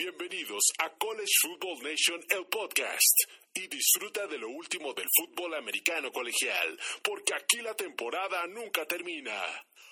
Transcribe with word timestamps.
Bienvenidos 0.00 0.64
a 0.78 0.88
College 0.96 1.30
Football 1.42 1.82
Nation, 1.82 2.24
el 2.30 2.46
podcast. 2.46 3.20
Y 3.52 3.66
disfruta 3.66 4.26
de 4.28 4.38
lo 4.38 4.48
último 4.48 4.94
del 4.94 5.06
fútbol 5.14 5.52
americano 5.52 6.10
colegial, 6.10 6.80
porque 7.02 7.34
aquí 7.34 7.60
la 7.60 7.74
temporada 7.74 8.46
nunca 8.46 8.86
termina. 8.86 9.36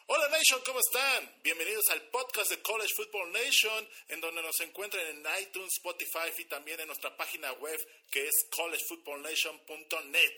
Hola 0.06 0.30
Nation, 0.30 0.62
¿cómo 0.64 0.79
están? 0.79 1.30
Bienvenidos 1.44 1.90
al 1.90 2.00
podcast 2.08 2.48
de 2.48 2.62
College 2.62 2.94
Football 2.96 3.32
Nation, 3.32 3.86
en 4.08 4.22
donde 4.22 4.40
nos 4.40 4.58
encuentran 4.60 5.04
en 5.08 5.22
iTunes, 5.42 5.75
Spotify 5.75 6.32
y 6.38 6.45
también 6.46 6.80
en 6.80 6.86
nuestra 6.86 7.14
página 7.14 7.52
web 7.52 7.79
que 8.11 8.27
es 8.27 8.46
collegefootballnation.net. 8.50 10.36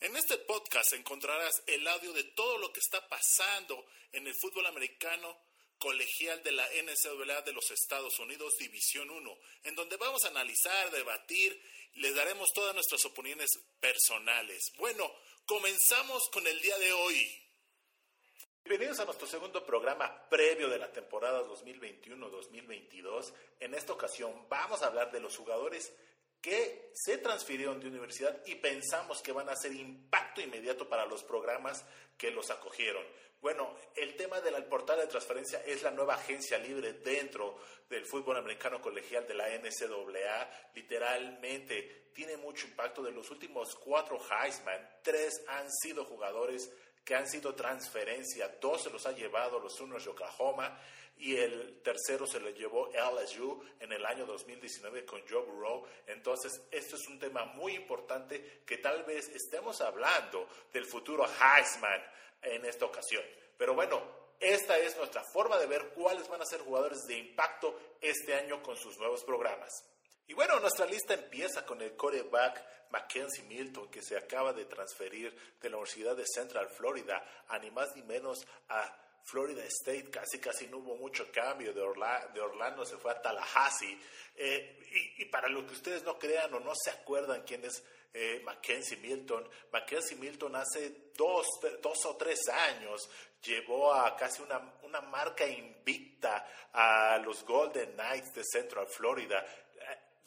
En 0.00 0.16
este 0.16 0.38
podcast 0.38 0.94
encontrarás 0.94 1.62
el 1.68 1.86
audio 1.86 2.12
de 2.12 2.24
todo 2.24 2.58
lo 2.58 2.72
que 2.72 2.80
está 2.80 3.06
pasando 3.08 3.86
en 4.10 4.26
el 4.26 4.34
fútbol 4.34 4.66
americano 4.66 5.45
colegial 5.78 6.42
de 6.42 6.52
la 6.52 6.66
NCAA 6.66 7.42
de 7.42 7.52
los 7.52 7.70
Estados 7.70 8.18
Unidos, 8.18 8.56
División 8.58 9.10
1, 9.10 9.38
en 9.64 9.74
donde 9.74 9.96
vamos 9.96 10.24
a 10.24 10.28
analizar, 10.28 10.90
debatir, 10.90 11.60
les 11.94 12.14
daremos 12.14 12.52
todas 12.54 12.74
nuestras 12.74 13.04
opiniones 13.04 13.50
personales. 13.80 14.72
Bueno, 14.76 15.10
comenzamos 15.44 16.28
con 16.30 16.46
el 16.46 16.60
día 16.60 16.78
de 16.78 16.92
hoy. 16.92 17.42
Bienvenidos 18.64 18.98
a 19.00 19.04
nuestro 19.04 19.28
segundo 19.28 19.64
programa 19.64 20.28
previo 20.28 20.68
de 20.68 20.78
la 20.78 20.92
temporada 20.92 21.46
2021-2022. 21.46 23.32
En 23.60 23.74
esta 23.74 23.92
ocasión 23.92 24.48
vamos 24.48 24.82
a 24.82 24.88
hablar 24.88 25.12
de 25.12 25.20
los 25.20 25.36
jugadores 25.36 25.92
que 26.46 26.92
se 26.94 27.18
transfirieron 27.18 27.80
de 27.80 27.88
universidad 27.88 28.40
y 28.46 28.54
pensamos 28.54 29.20
que 29.20 29.32
van 29.32 29.48
a 29.48 29.52
hacer 29.54 29.72
impacto 29.72 30.40
inmediato 30.40 30.88
para 30.88 31.04
los 31.04 31.24
programas 31.24 31.84
que 32.16 32.30
los 32.30 32.52
acogieron. 32.52 33.02
Bueno, 33.40 33.74
el 33.96 34.14
tema 34.14 34.40
del 34.40 34.62
portal 34.66 35.00
de 35.00 35.08
transferencia 35.08 35.60
es 35.66 35.82
la 35.82 35.90
nueva 35.90 36.14
agencia 36.14 36.56
libre 36.58 36.92
dentro 36.92 37.58
del 37.90 38.06
fútbol 38.06 38.36
americano 38.36 38.80
colegial 38.80 39.26
de 39.26 39.34
la 39.34 39.48
NCAA. 39.48 40.70
Literalmente 40.72 42.10
tiene 42.14 42.36
mucho 42.36 42.68
impacto. 42.68 43.02
De 43.02 43.10
los 43.10 43.28
últimos 43.32 43.74
cuatro 43.74 44.16
Heisman, 44.30 44.88
tres 45.02 45.42
han 45.48 45.68
sido 45.72 46.04
jugadores 46.04 46.70
que 47.04 47.16
han 47.16 47.28
sido 47.28 47.56
transferencia. 47.56 48.56
Dos 48.60 48.84
se 48.84 48.90
los 48.90 49.04
ha 49.04 49.10
llevado 49.10 49.58
los 49.58 49.80
unos 49.80 50.04
de 50.04 50.10
Oklahoma 50.10 50.80
y 51.18 51.36
el 51.36 51.80
tercero 51.82 52.26
se 52.26 52.40
lo 52.40 52.50
llevó 52.50 52.88
LSU 52.88 53.62
en 53.80 53.92
el 53.92 54.04
año 54.04 54.26
2019 54.26 55.04
con 55.04 55.22
Joe 55.28 55.42
Burrow. 55.42 55.86
Entonces, 56.06 56.60
esto 56.70 56.96
es 56.96 57.06
un 57.08 57.18
tema 57.18 57.44
muy 57.46 57.74
importante 57.74 58.62
que 58.66 58.78
tal 58.78 59.04
vez 59.04 59.28
estemos 59.28 59.80
hablando 59.80 60.48
del 60.72 60.84
futuro 60.84 61.24
Heisman 61.24 62.02
en 62.42 62.64
esta 62.66 62.84
ocasión. 62.84 63.22
Pero 63.56 63.74
bueno, 63.74 64.02
esta 64.38 64.76
es 64.78 64.96
nuestra 64.96 65.22
forma 65.24 65.58
de 65.58 65.66
ver 65.66 65.88
cuáles 65.94 66.28
van 66.28 66.42
a 66.42 66.46
ser 66.46 66.60
jugadores 66.60 67.02
de 67.06 67.16
impacto 67.18 67.78
este 68.00 68.34
año 68.34 68.62
con 68.62 68.76
sus 68.76 68.98
nuevos 68.98 69.24
programas. 69.24 69.72
Y 70.28 70.34
bueno, 70.34 70.58
nuestra 70.60 70.86
lista 70.86 71.14
empieza 71.14 71.64
con 71.64 71.80
el 71.80 71.92
quarterback 71.92 72.90
Mackenzie 72.90 73.44
Milton, 73.44 73.88
que 73.90 74.02
se 74.02 74.16
acaba 74.16 74.52
de 74.52 74.64
transferir 74.64 75.34
de 75.60 75.70
la 75.70 75.76
Universidad 75.76 76.16
de 76.16 76.26
Central 76.26 76.68
Florida 76.68 77.24
a 77.48 77.58
ni 77.58 77.70
más 77.70 77.94
ni 77.94 78.02
menos 78.02 78.46
a 78.68 79.05
Florida 79.26 79.64
State 79.64 80.08
casi 80.08 80.38
casi 80.38 80.68
no 80.68 80.78
hubo 80.78 80.96
mucho 80.96 81.30
cambio, 81.32 81.72
de, 81.72 81.80
de 81.80 82.40
Orlando 82.40 82.86
se 82.86 82.96
fue 82.96 83.10
a 83.10 83.20
Tallahassee. 83.20 83.98
Eh, 84.36 85.14
y, 85.18 85.24
para 85.26 85.48
lo 85.48 85.66
que 85.66 85.72
ustedes 85.72 86.04
no 86.04 86.18
crean 86.18 86.54
o 86.54 86.60
no 86.60 86.72
se 86.74 86.90
acuerdan 86.90 87.42
quién 87.42 87.64
es 87.64 87.82
eh, 88.14 88.40
Mackenzie 88.44 88.98
Milton, 88.98 89.48
Mackenzie 89.72 90.16
Milton 90.16 90.54
hace 90.54 91.10
dos, 91.16 91.46
dos 91.82 92.06
o 92.06 92.16
tres 92.16 92.48
años 92.48 93.10
llevó 93.42 93.92
a 93.92 94.16
casi 94.16 94.42
una, 94.42 94.74
una 94.82 95.00
marca 95.00 95.46
invicta 95.46 96.48
a 96.72 97.18
los 97.18 97.44
Golden 97.44 97.92
Knights 97.92 98.32
de 98.34 98.42
Central 98.44 98.86
Florida 98.86 99.44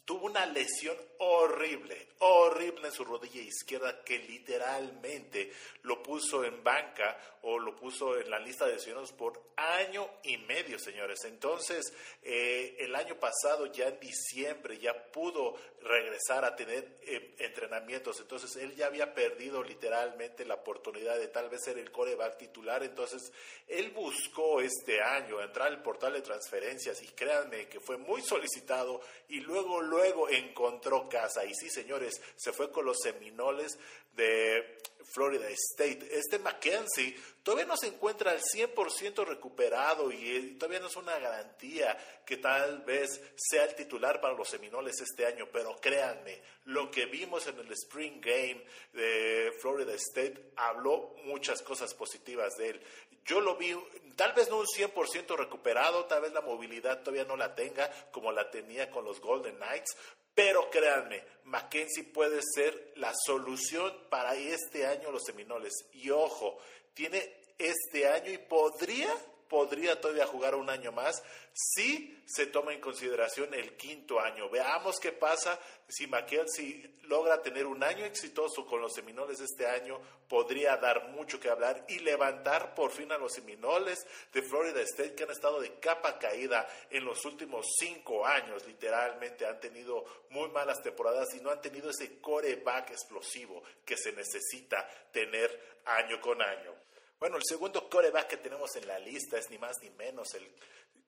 tuvo 0.09 0.25
una 0.25 0.43
lesión 0.47 0.97
horrible, 1.19 2.07
horrible 2.17 2.88
en 2.88 2.91
su 2.91 3.05
rodilla 3.05 3.43
izquierda 3.43 4.03
que 4.03 4.17
literalmente 4.17 5.53
lo 5.83 6.01
puso 6.01 6.44
en 6.44 6.63
banca 6.63 7.16
o 7.44 7.59
lo 7.59 7.75
puso 7.75 8.17
en 8.17 8.28
la 8.28 8.39
lista 8.39 8.66
de 8.66 8.73
lesionados 8.73 9.11
por 9.11 9.39
año 9.56 10.09
y 10.23 10.38
medio, 10.38 10.79
señores. 10.79 11.25
Entonces, 11.25 11.94
eh, 12.23 12.75
el 12.79 12.95
año 12.95 13.19
pasado, 13.19 13.67
ya 13.67 13.88
en 13.88 14.00
diciembre, 14.00 14.79
ya 14.79 14.95
pudo 15.11 15.53
regresar 15.81 16.45
a 16.45 16.56
tener 16.56 16.97
eh, 17.01 17.35
entrenamientos. 17.40 18.19
Entonces, 18.19 18.56
él 18.57 18.75
ya 18.75 18.88
había 18.88 19.13
perdido 19.13 19.63
literalmente 19.63 20.45
la 20.45 20.56
oportunidad 20.56 21.17
de 21.17 21.28
tal 21.28 21.50
vez 21.50 21.63
ser 21.63 21.78
el 21.78 21.91
coreback 21.91 22.38
titular. 22.38 22.84
Entonces, 22.84 23.31
él 23.67 23.91
buscó 23.91 24.62
este 24.62 25.01
año 25.01 25.41
entrar 25.41 25.67
al 25.67 25.81
portal 25.81 26.13
de 26.13 26.22
transferencias 26.22 27.01
y 27.01 27.07
créanme 27.07 27.67
que 27.67 27.79
fue 27.79 27.97
muy 27.97 28.22
solicitado 28.22 29.01
y 29.28 29.40
luego 29.40 29.81
luego 29.81 30.29
encontró 30.29 31.07
casa. 31.07 31.45
Y 31.45 31.53
sí, 31.53 31.69
señores, 31.69 32.22
se 32.35 32.51
fue 32.51 32.72
con 32.72 32.85
los 32.85 32.97
Seminoles 33.01 33.78
de 34.16 34.78
Florida 35.05 35.47
State. 35.49 36.07
Este 36.11 36.39
Mackenzie 36.39 37.15
todavía 37.43 37.65
no 37.65 37.77
se 37.77 37.87
encuentra 37.87 38.31
al 38.31 38.41
100% 38.41 39.25
recuperado 39.25 40.11
y 40.11 40.35
eh, 40.35 40.55
todavía 40.59 40.79
no 40.79 40.87
es 40.87 40.95
una 40.95 41.17
garantía 41.17 41.97
que 42.25 42.37
tal 42.37 42.81
vez 42.83 43.21
sea 43.35 43.65
el 43.65 43.75
titular 43.75 44.21
para 44.21 44.35
los 44.35 44.49
Seminoles 44.49 45.01
este 45.01 45.25
año, 45.25 45.47
pero 45.51 45.75
créanme, 45.81 46.41
lo 46.65 46.91
que 46.91 47.05
vimos 47.05 47.47
en 47.47 47.57
el 47.59 47.71
Spring 47.71 48.21
Game 48.21 48.63
de 48.93 49.51
Florida 49.59 49.93
State 49.93 50.51
habló 50.55 51.16
muchas 51.23 51.61
cosas 51.61 51.93
positivas 51.93 52.55
de 52.57 52.69
él. 52.69 52.81
Yo 53.25 53.41
lo 53.41 53.57
vi, 53.57 53.75
tal 54.16 54.33
vez 54.33 54.49
no 54.49 54.57
un 54.57 54.66
100% 54.66 55.35
recuperado, 55.37 56.05
tal 56.05 56.21
vez 56.21 56.33
la 56.33 56.41
movilidad 56.41 57.01
todavía 57.01 57.25
no 57.25 57.35
la 57.35 57.55
tenga 57.55 57.89
como 58.11 58.31
la 58.31 58.49
tenía 58.49 58.89
con 58.89 59.05
los 59.05 59.19
Golden 59.19 59.55
Knights, 59.55 59.95
pero 60.39 60.69
créanme, 60.69 61.22
Mackenzie 61.44 62.05
puede 62.05 62.39
ser 62.55 62.94
la 62.95 63.13
solución 63.13 63.94
para 64.09 64.35
este 64.35 64.85
año 64.85 65.11
los 65.11 65.25
Seminoles. 65.25 65.73
Y 65.91 66.11
ojo, 66.11 66.59
tiene 66.94 67.41
este 67.57 68.07
año 68.07 68.31
y 68.31 68.38
podría 68.38 69.13
podría 69.49 69.99
todavía 69.99 70.27
jugar 70.27 70.55
un 70.55 70.69
año 70.69 70.91
más 70.91 71.21
si 71.53 72.23
se 72.25 72.45
toma 72.45 72.73
en 72.73 72.79
consideración 72.79 73.53
el 73.53 73.75
quinto 73.75 74.19
año. 74.19 74.49
Veamos 74.49 74.99
qué 74.99 75.11
pasa 75.11 75.59
si 75.89 76.05
McKelvey 76.07 76.99
logra 77.03 77.41
tener 77.41 77.65
un 77.65 77.83
año 77.83 78.05
exitoso 78.05 78.65
con 78.65 78.79
los 78.79 78.93
Seminoles 78.93 79.39
este 79.39 79.65
año, 79.65 79.99
podría 80.27 80.77
dar 80.77 81.09
mucho 81.09 81.39
que 81.39 81.49
hablar 81.49 81.83
y 81.87 81.99
levantar 81.99 82.75
por 82.75 82.91
fin 82.91 83.11
a 83.11 83.17
los 83.17 83.33
Seminoles 83.33 84.05
de 84.31 84.43
Florida 84.43 84.79
State 84.81 85.15
que 85.15 85.23
han 85.23 85.31
estado 85.31 85.59
de 85.59 85.79
capa 85.79 86.19
caída 86.19 86.67
en 86.91 87.03
los 87.03 87.25
últimos 87.25 87.66
cinco 87.79 88.25
años, 88.25 88.66
literalmente 88.67 89.47
han 89.47 89.59
tenido 89.59 90.05
muy 90.29 90.49
malas 90.49 90.83
temporadas 90.83 91.33
y 91.33 91.41
no 91.41 91.49
han 91.49 91.61
tenido 91.61 91.89
ese 91.89 92.21
coreback 92.21 92.91
explosivo 92.91 93.63
que 93.83 93.97
se 93.97 94.13
necesita 94.13 94.87
tener 95.11 95.79
año 95.85 96.21
con 96.21 96.39
año. 96.41 96.78
Bueno, 97.19 97.35
el 97.35 97.44
segundo 97.44 97.90
coreback 97.90 98.28
que 98.28 98.38
tenemos 98.38 98.74
en 98.78 98.88
la 98.88 98.97
lista 98.97 99.38
es 99.38 99.50
ni 99.50 99.57
más 99.57 99.75
ni 99.81 99.90
menos 99.90 100.34
el 100.35 100.47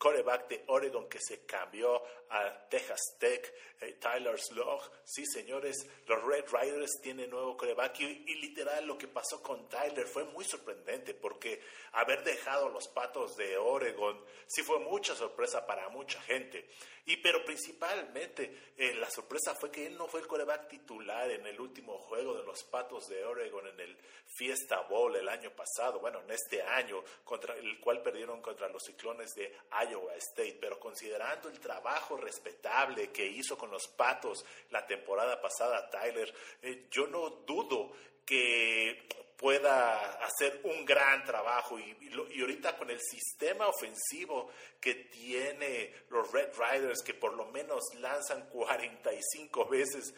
coreback 0.02 0.48
de 0.48 0.64
Oregon 0.66 1.08
que 1.08 1.20
se 1.20 1.46
cambió 1.46 2.02
a 2.32 2.68
Texas 2.70 3.18
Tech, 3.20 3.54
eh, 3.82 3.98
Tyler 4.00 4.40
Slog. 4.40 4.82
Sí, 5.04 5.24
señores, 5.28 5.88
los 6.08 6.24
Red 6.24 6.46
Riders 6.52 7.00
tienen 7.04 7.30
nuevo 7.30 7.56
coreback 7.56 8.00
y, 8.00 8.36
literal 8.42 8.88
lo 8.88 8.98
que 8.98 9.08
pasó 9.08 9.44
con 9.44 9.70
Tyler 9.70 10.08
fue 10.08 10.24
muy 10.24 10.44
sorprendente 10.44 11.14
porque 11.14 11.62
haber 11.92 12.24
dejado 12.24 12.70
los 12.70 12.88
patos 12.88 13.36
de 13.36 13.58
Oregon 13.58 14.20
sí 14.48 14.64
fue 14.64 14.80
mucha 14.80 15.14
sorpresa 15.14 15.68
para 15.68 15.88
mucha 15.90 16.20
gente. 16.22 16.68
Y 17.06 17.18
pero 17.18 17.44
principalmente 17.46 18.74
eh, 18.78 18.96
la 18.96 19.10
sorpresa 19.10 19.54
fue 19.54 19.72
que 19.72 19.86
él 19.86 19.98
no 19.98 20.08
fue 20.08 20.22
el 20.22 20.28
coreback 20.28 20.68
titular 20.68 21.30
en 21.30 21.46
el 21.46 21.60
último 21.60 21.98
juego 22.00 22.38
de 22.38 22.44
los 22.44 22.64
patos 22.64 23.08
de 23.08 23.24
Oregon 23.24 23.68
en 23.68 23.80
el 23.80 23.98
Fiesta 24.26 24.82
Bowl 24.82 25.16
el 25.16 25.28
año 25.28 25.52
pasado, 25.52 26.00
bueno, 26.00 26.22
en 26.22 26.32
este 26.32 26.62
año, 26.62 27.04
contra 27.24 27.56
el 27.56 27.80
cual 27.80 28.02
perdieron 28.02 28.42
contra 28.42 28.70
los 28.70 28.82
ciclones 28.84 29.34
de 29.36 29.54
Iowa 29.72 29.91
State, 30.18 30.58
pero 30.60 30.80
considerando 30.80 31.50
el 31.50 31.60
trabajo 31.60 32.18
respetable 32.18 33.12
que 33.12 33.26
hizo 33.26 33.58
con 33.58 33.72
los 33.72 33.88
Patos 33.88 34.46
la 34.70 34.86
temporada 34.86 35.42
pasada 35.42 35.90
Tyler, 35.90 36.34
eh, 36.62 36.88
yo 36.90 37.08
no 37.08 37.30
dudo 37.30 37.92
que 38.26 39.08
pueda 39.36 40.24
hacer 40.24 40.62
un 40.64 40.86
gran 40.86 41.26
trabajo. 41.26 41.80
Y, 41.80 41.98
y, 42.32 42.42
ahorita 42.42 42.78
con 42.78 42.92
el 42.92 43.00
sistema 43.02 43.68
ofensivo 43.68 44.52
que 44.80 44.94
tiene 44.94 45.94
los 46.10 46.32
Red 46.32 46.52
Riders 46.58 47.02
que 47.04 47.16
por 47.16 47.34
lo 47.34 47.46
menos 47.48 47.84
lanzan 48.00 48.48
45 48.50 49.68
veces 49.68 50.14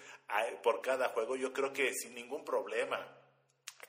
por 0.62 0.82
cada 0.82 1.10
juego, 1.10 1.36
yo 1.36 1.54
creo 1.54 1.72
que 1.72 1.94
sin 1.94 2.16
ningún 2.16 2.44
problema 2.44 3.23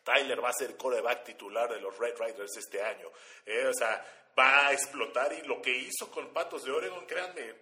Tyler 0.05 0.45
va 0.45 0.51
a 0.51 0.53
ser 0.53 0.77
coreback 0.77 1.25
titular 1.25 1.73
de 1.73 1.81
los 1.81 1.97
Red 1.99 2.15
Riders 2.19 2.57
este 2.57 2.83
año. 2.83 3.11
Eh, 3.45 3.67
o 3.67 3.75
sea, 3.75 4.05
va 4.39 4.69
a 4.69 4.73
explotar 4.73 5.33
y 5.33 5.47
lo 5.47 5.61
que 5.61 5.77
hizo 5.77 6.11
con 6.11 6.33
Patos 6.33 6.65
de 6.65 6.73
Oregon, 6.73 7.07
créanme, 7.07 7.55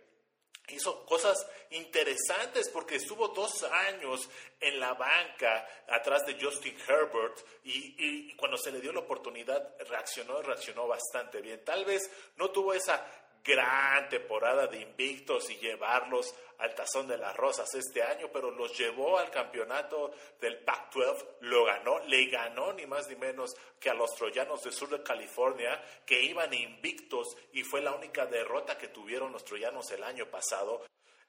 hizo 0.69 1.05
cosas 1.07 1.47
interesantes 1.71 2.69
porque 2.69 2.97
estuvo 2.97 3.29
dos 3.29 3.63
años 3.65 4.29
en 4.61 4.79
la 4.81 4.95
banca 4.95 5.67
atrás 5.89 6.25
de 6.27 6.39
Justin 6.41 6.77
Herbert 6.89 7.39
y, 7.65 7.95
y 7.99 8.37
cuando 8.37 8.57
se 8.57 8.71
le 8.71 8.81
dio 8.81 8.93
la 8.93 9.01
oportunidad 9.01 9.75
reaccionó, 9.89 10.41
reaccionó 10.43 10.87
bastante 10.87 11.41
bien. 11.41 11.65
Tal 11.65 11.85
vez 11.85 12.11
no 12.37 12.51
tuvo 12.51 12.75
esa 12.75 13.05
gran 13.45 14.09
temporada 14.09 14.67
de 14.67 14.81
invictos 14.81 15.51
y 15.51 15.57
llevarlos 15.57 16.35
al 16.59 16.75
tazón 16.75 17.09
de 17.09 17.19
las 17.19 17.37
rosas 17.37 17.75
este 17.75 18.03
año, 18.03 18.31
pero 18.33 18.51
los 18.51 18.77
llevó 18.79 19.19
al 19.19 19.31
campeonato 19.31 20.13
del 20.41 20.59
Pac-12, 20.59 21.27
lo 21.41 21.65
ganó, 21.65 21.99
le 22.07 22.27
ganó 22.27 22.73
ni 22.73 22.87
más 22.87 23.09
ni 23.09 23.17
menos 23.17 23.55
que 23.81 23.91
a 23.91 23.95
los 23.95 24.15
troyanos 24.15 24.63
del 24.63 24.73
sur 24.73 24.89
de 24.89 25.03
California, 25.03 25.83
que 26.07 26.23
iban 26.23 26.55
invictos 26.55 27.37
y 27.53 27.65
fue 27.65 27.83
la 27.83 27.93
única 27.93 28.27
derrota 28.27 28.79
que 28.79 28.89
tuvieron 28.89 29.33
los 29.33 29.45
troyanos 29.45 29.91
el 29.91 30.05
año 30.05 30.31
pasado. 30.31 30.85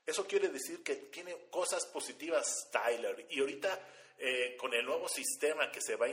Eso 0.05 0.27
quiere 0.27 0.49
decir 0.49 0.83
que 0.83 0.95
tiene 0.95 1.47
cosas 1.49 1.85
positivas 1.87 2.69
Tyler 2.71 3.25
y 3.29 3.39
ahorita 3.39 3.79
eh, 4.19 4.55
con 4.57 4.73
el 4.73 4.85
nuevo 4.85 5.09
sistema 5.09 5.71
que 5.71 5.81
se 5.81 5.95
va 5.95 6.05
a 6.05 6.09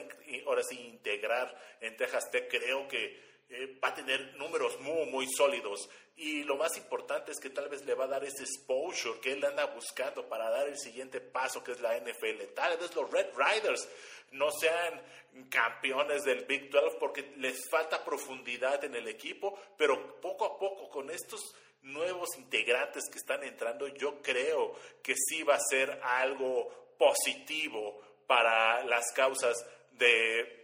ahora 0.47 0.63
integrar 0.71 1.55
en 1.81 1.97
Texas 1.97 2.31
Tech, 2.31 2.49
creo 2.49 2.89
que 2.89 3.30
eh, 3.51 3.79
va 3.83 3.89
a 3.89 3.95
tener 3.95 4.37
números 4.37 4.79
muy, 4.81 5.07
muy 5.07 5.27
sólidos. 5.27 5.91
Y 6.17 6.45
lo 6.45 6.57
más 6.57 6.77
importante 6.77 7.33
es 7.33 7.41
que 7.41 7.51
tal 7.51 7.69
vez 7.69 7.85
le 7.85 7.95
va 7.95 8.05
a 8.05 8.09
dar 8.09 8.25
ese 8.25 8.45
exposure 8.45 9.21
que 9.21 9.33
él 9.33 9.45
anda 9.45 9.67
buscando 9.67 10.29
para 10.29 10.51
dar 10.51 10.69
el 10.69 10.79
siguiente 10.79 11.21
paso, 11.21 11.65
que 11.65 11.73
es 11.73 11.81
la 11.81 11.99
NFL. 11.99 12.55
Tal 12.55 12.79
vez 12.79 12.95
los 12.95 13.11
Red 13.11 13.31
Riders 13.37 13.89
no 14.33 14.51
sean 14.53 15.03
campeones 15.49 16.23
del 16.23 16.45
Big 16.45 16.71
12 16.71 16.97
porque 17.01 17.33
les 17.39 17.69
falta 17.69 18.05
profundidad 18.05 18.85
en 18.85 18.95
el 18.95 19.09
equipo, 19.09 19.59
pero 19.77 20.21
poco 20.21 20.45
a 20.45 20.59
poco 20.59 20.89
con 20.89 21.11
estos 21.11 21.55
nuevos 21.83 22.37
integrantes 22.37 23.09
que 23.11 23.19
están 23.19 23.43
entrando, 23.43 23.89
yo 23.89 24.21
creo 24.23 24.77
que 25.03 25.15
sí 25.17 25.43
va 25.43 25.55
a 25.55 25.61
ser 25.61 26.01
algo 26.03 26.95
positivo 26.99 28.01
para 28.27 28.85
las 28.85 29.11
causas 29.13 29.57
de 29.93 30.60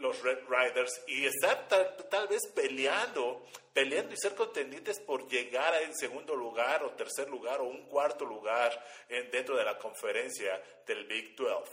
los 0.00 0.22
Red 0.22 0.40
Riders 0.48 1.02
y 1.06 1.26
estar 1.26 1.68
tal, 1.68 2.28
vez 2.28 2.46
peleando, 2.54 3.46
peleando 3.72 4.12
y 4.12 4.16
ser 4.16 4.34
contendientes 4.34 4.98
por 5.00 5.28
llegar 5.28 5.80
en 5.82 5.94
segundo 5.94 6.34
lugar 6.34 6.82
o 6.82 6.90
tercer 6.92 7.28
lugar 7.28 7.60
o 7.60 7.64
un 7.64 7.86
cuarto 7.86 8.24
lugar 8.24 8.72
en, 9.08 9.30
dentro 9.30 9.56
de 9.56 9.64
la 9.64 9.78
conferencia 9.78 10.62
del 10.86 11.04
Big 11.06 11.36
12. 11.36 11.70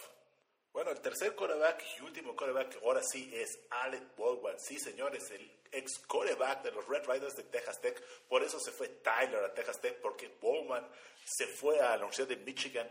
Bueno, 0.78 0.92
el 0.92 1.02
tercer 1.02 1.34
coreback 1.34 1.84
y 1.98 2.04
último 2.04 2.36
coreback 2.36 2.78
ahora 2.84 3.02
sí 3.02 3.32
es 3.34 3.60
Alec 3.72 4.16
Baldwin. 4.16 4.60
Sí, 4.60 4.78
señores, 4.78 5.32
el 5.32 5.52
ex 5.72 5.98
coreback 6.06 6.62
de 6.62 6.72
los 6.72 6.88
Red 6.88 7.08
Riders 7.08 7.36
de 7.36 7.44
Texas 7.44 7.82
Tech. 7.82 8.00
Por 8.28 8.44
eso 8.44 8.60
se 8.60 8.72
fue 8.72 8.88
Tyler 8.90 9.44
a 9.44 9.54
Texas 9.54 9.82
Tech, 9.82 10.00
porque 10.02 10.30
Baldwin 10.40 10.88
se 11.26 11.48
fue 11.48 11.80
a 11.80 11.92
la 11.92 12.06
Universidad 12.06 12.28
de 12.28 12.38
Michigan, 12.38 12.88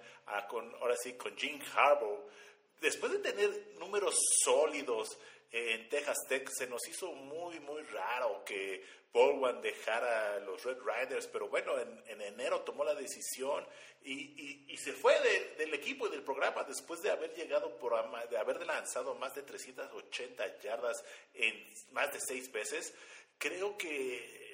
con, 0.49 0.75
ahora 0.81 0.97
sí, 0.97 1.13
con 1.13 1.37
Jim 1.37 1.61
Harbaugh 1.75 2.29
después 2.81 3.13
de 3.13 3.19
tener 3.19 3.75
números 3.79 4.17
sólidos 4.45 5.19
en 5.51 5.89
Texas 5.89 6.19
Tech, 6.29 6.49
se 6.51 6.67
nos 6.67 6.87
hizo 6.89 7.13
muy, 7.13 7.61
muy 7.61 7.83
raro 7.83 8.45
que 8.45 8.85
Baldwin 9.13 9.63
dejara 9.63 10.39
los 10.41 10.63
Red 10.65 10.79
Riders, 10.83 11.27
pero 11.29 11.49
bueno, 11.49 11.73
en, 11.79 12.21
enero 12.21 12.61
tomó 12.61 12.85
la 12.85 12.95
decisión 12.95 13.67
y, 14.05 14.77
se 14.77 14.93
fue 14.93 15.15
del 15.57 15.73
equipo 15.75 16.07
y 16.07 16.11
del 16.11 16.23
programa 16.23 16.63
después 16.63 17.03
de 17.03 17.11
haber 17.11 17.35
llegado 17.35 17.77
por, 17.79 17.93
de 18.29 18.39
haber 18.39 18.65
lanzado 18.65 19.15
más 19.15 19.35
de 19.35 19.43
380 19.43 20.61
yardas 20.61 21.03
en 21.35 21.67
más 21.93 22.13
de 22.13 22.21
seis 22.21 22.53
veces. 22.53 22.95
Creo 23.39 23.77
que 23.77 24.46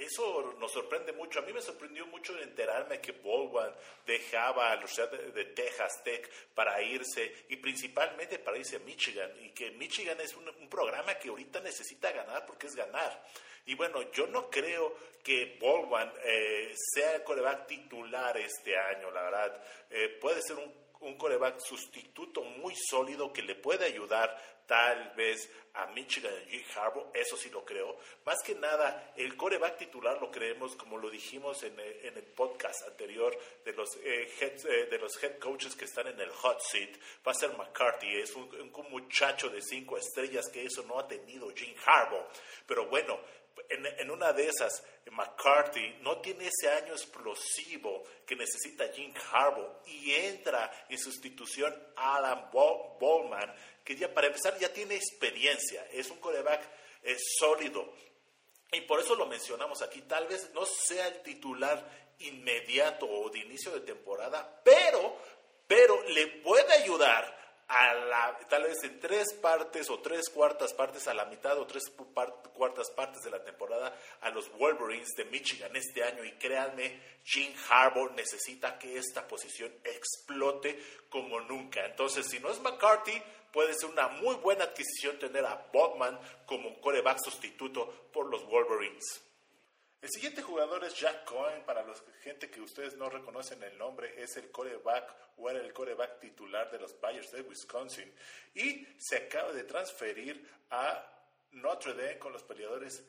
eso 0.00 0.54
nos 0.58 0.72
sorprende 0.72 1.12
mucho. 1.12 1.38
A 1.38 1.42
mí 1.42 1.52
me 1.52 1.60
sorprendió 1.60 2.06
mucho 2.06 2.36
enterarme 2.38 3.00
que 3.00 3.12
Baldwin 3.12 3.74
dejaba 4.06 4.68
la 4.68 4.74
Universidad 4.74 5.10
de, 5.10 5.44
Texas 5.46 6.02
Tech 6.02 6.30
para 6.54 6.82
irse 6.82 7.44
y 7.48 7.56
principalmente 7.56 8.38
para 8.38 8.58
irse 8.58 8.76
a 8.76 8.80
Michigan 8.80 9.30
y 9.40 9.50
que 9.50 9.70
Michigan 9.72 10.20
es 10.20 10.34
un, 10.36 10.50
programa 10.68 11.14
que 11.14 11.28
ahorita 11.28 11.60
necesita 11.60 12.12
ganar 12.12 12.46
porque 12.46 12.66
es 12.66 12.74
ganar. 12.74 13.24
Y 13.66 13.74
bueno, 13.74 14.10
yo 14.12 14.26
no 14.26 14.48
creo 14.48 14.96
que 15.22 15.58
Baldwin 15.60 16.10
eh, 16.24 16.72
sea 16.94 17.16
el 17.16 17.22
coreback 17.22 17.66
titular 17.66 18.36
este 18.38 18.76
año, 18.76 19.10
la 19.10 19.22
verdad. 19.22 19.62
Eh, 19.90 20.08
puede 20.20 20.40
ser 20.42 20.56
un, 20.56 20.72
un 21.00 21.16
coreback 21.16 21.60
sustituto 21.60 22.42
muy 22.42 22.74
sólido 22.76 23.32
que 23.32 23.42
le 23.42 23.54
puede 23.54 23.86
ayudar 23.86 24.60
tal 24.70 25.12
vez 25.16 25.50
a 25.74 25.86
Michigan 25.86 26.32
y 26.48 26.58
G. 26.58 26.76
Harbaugh, 26.76 27.10
eso 27.12 27.36
sí 27.36 27.50
lo 27.50 27.64
creo. 27.64 27.98
Más 28.24 28.36
que 28.44 28.54
nada, 28.54 29.12
el 29.16 29.36
coreback 29.36 29.78
titular 29.78 30.20
lo 30.20 30.30
creemos, 30.30 30.76
como 30.76 30.96
lo 30.96 31.10
dijimos 31.10 31.64
en, 31.64 31.78
eh, 31.80 32.12
el 32.14 32.22
podcast 32.22 32.86
anterior, 32.86 33.36
de 33.64 33.72
los, 33.72 33.96
eh, 33.96 34.32
head, 34.40 34.64
eh, 34.66 34.86
de 34.86 34.98
los 34.98 35.20
head 35.20 35.38
coaches 35.38 35.74
que 35.74 35.86
están 35.86 36.06
en 36.06 36.20
el 36.20 36.30
hot 36.30 36.60
seat, 36.60 36.90
va 37.26 37.32
a 37.32 37.34
ser 37.34 37.56
McCarthy, 37.56 38.20
es 38.20 38.34
un, 38.36 38.48
un 38.54 38.90
muchacho 38.90 39.48
de 39.48 39.60
cinco 39.60 39.96
estrellas 39.96 40.48
que 40.48 40.64
eso 40.64 40.84
no 40.84 41.00
ha 41.00 41.08
tenido 41.08 41.50
Jim 41.50 41.74
Harbaugh. 41.84 42.28
Pero 42.64 42.86
bueno, 42.86 43.18
en, 43.68 44.10
una 44.10 44.32
de 44.32 44.48
esas, 44.48 44.82
McCarthy 45.10 45.98
no 46.00 46.20
tiene 46.20 46.48
ese 46.48 46.70
año 46.70 46.92
explosivo 46.92 48.04
que 48.26 48.36
necesita 48.36 48.88
Jim 48.92 49.12
Harbaugh 49.32 49.82
y 49.86 50.12
entra 50.12 50.86
en 50.88 50.98
sustitución 50.98 51.74
a 51.96 52.16
Alan 52.16 52.50
Bowman, 52.50 53.54
que 53.84 53.96
ya 53.96 54.12
para 54.12 54.28
empezar 54.28 54.58
ya 54.58 54.72
tiene 54.72 54.94
experiencia, 54.94 55.86
es 55.92 56.10
un 56.10 56.18
coreback 56.18 56.62
sólido. 57.38 57.92
Y 58.72 58.82
por 58.82 59.00
eso 59.00 59.14
lo 59.14 59.26
mencionamos 59.26 59.82
aquí, 59.82 60.02
tal 60.02 60.26
vez 60.28 60.50
no 60.54 60.64
sea 60.64 61.08
el 61.08 61.22
titular 61.22 61.84
inmediato 62.20 63.06
o 63.06 63.30
de 63.30 63.40
inicio 63.40 63.72
de 63.72 63.80
temporada, 63.80 64.60
pero, 64.64 65.16
pero 65.66 66.02
le 66.08 66.26
puede 66.26 66.72
ayudar 66.74 67.39
a 67.70 67.94
la, 67.94 68.38
tal 68.48 68.64
vez 68.64 68.82
en 68.82 68.98
tres 68.98 69.32
partes 69.34 69.88
o 69.90 70.00
tres 70.00 70.28
cuartas 70.28 70.74
partes 70.74 71.06
a 71.06 71.14
la 71.14 71.24
mitad 71.26 71.56
o 71.56 71.68
tres 71.68 71.84
cuartas 72.52 72.90
partes 72.90 73.22
de 73.22 73.30
la 73.30 73.44
temporada 73.44 73.96
a 74.22 74.30
los 74.30 74.50
Wolverines 74.58 75.10
de 75.16 75.24
Michigan 75.26 75.74
este 75.76 76.02
año 76.02 76.24
y 76.24 76.32
créanme, 76.32 77.00
Jim 77.24 77.52
Harbaugh 77.68 78.10
necesita 78.10 78.76
que 78.76 78.98
esta 78.98 79.28
posición 79.28 79.72
explote 79.84 80.82
como 81.08 81.40
nunca. 81.42 81.86
Entonces, 81.86 82.26
si 82.26 82.40
no 82.40 82.50
es 82.50 82.60
McCarthy, 82.60 83.22
puede 83.52 83.72
ser 83.74 83.90
una 83.90 84.08
muy 84.08 84.34
buena 84.36 84.64
adquisición 84.64 85.20
tener 85.20 85.46
a 85.46 85.68
Bobman 85.72 86.18
como 86.46 86.80
coreback 86.80 87.18
sustituto 87.22 88.08
por 88.12 88.26
los 88.26 88.44
Wolverines. 88.46 89.22
El 90.02 90.08
siguiente 90.08 90.40
jugador 90.40 90.82
es 90.84 90.98
Jack 90.98 91.24
Cohen. 91.24 91.62
Para 91.64 91.84
la 91.84 91.94
gente 92.22 92.50
que 92.50 92.62
ustedes 92.62 92.96
no 92.96 93.10
reconocen 93.10 93.62
el 93.62 93.76
nombre, 93.76 94.22
es 94.22 94.36
el 94.38 94.50
coreback 94.50 95.14
o 95.36 95.50
era 95.50 95.60
el 95.60 95.72
coreback 95.74 96.20
titular 96.20 96.70
de 96.70 96.78
los 96.78 96.98
Bayers 96.98 97.30
de 97.32 97.42
Wisconsin. 97.42 98.10
Y 98.54 98.86
se 98.98 99.16
acaba 99.16 99.52
de 99.52 99.64
transferir 99.64 100.48
a 100.70 101.06
Notre 101.52 101.94
Dame 101.94 102.18
con 102.18 102.32
los 102.32 102.42
peleadores 102.42 103.04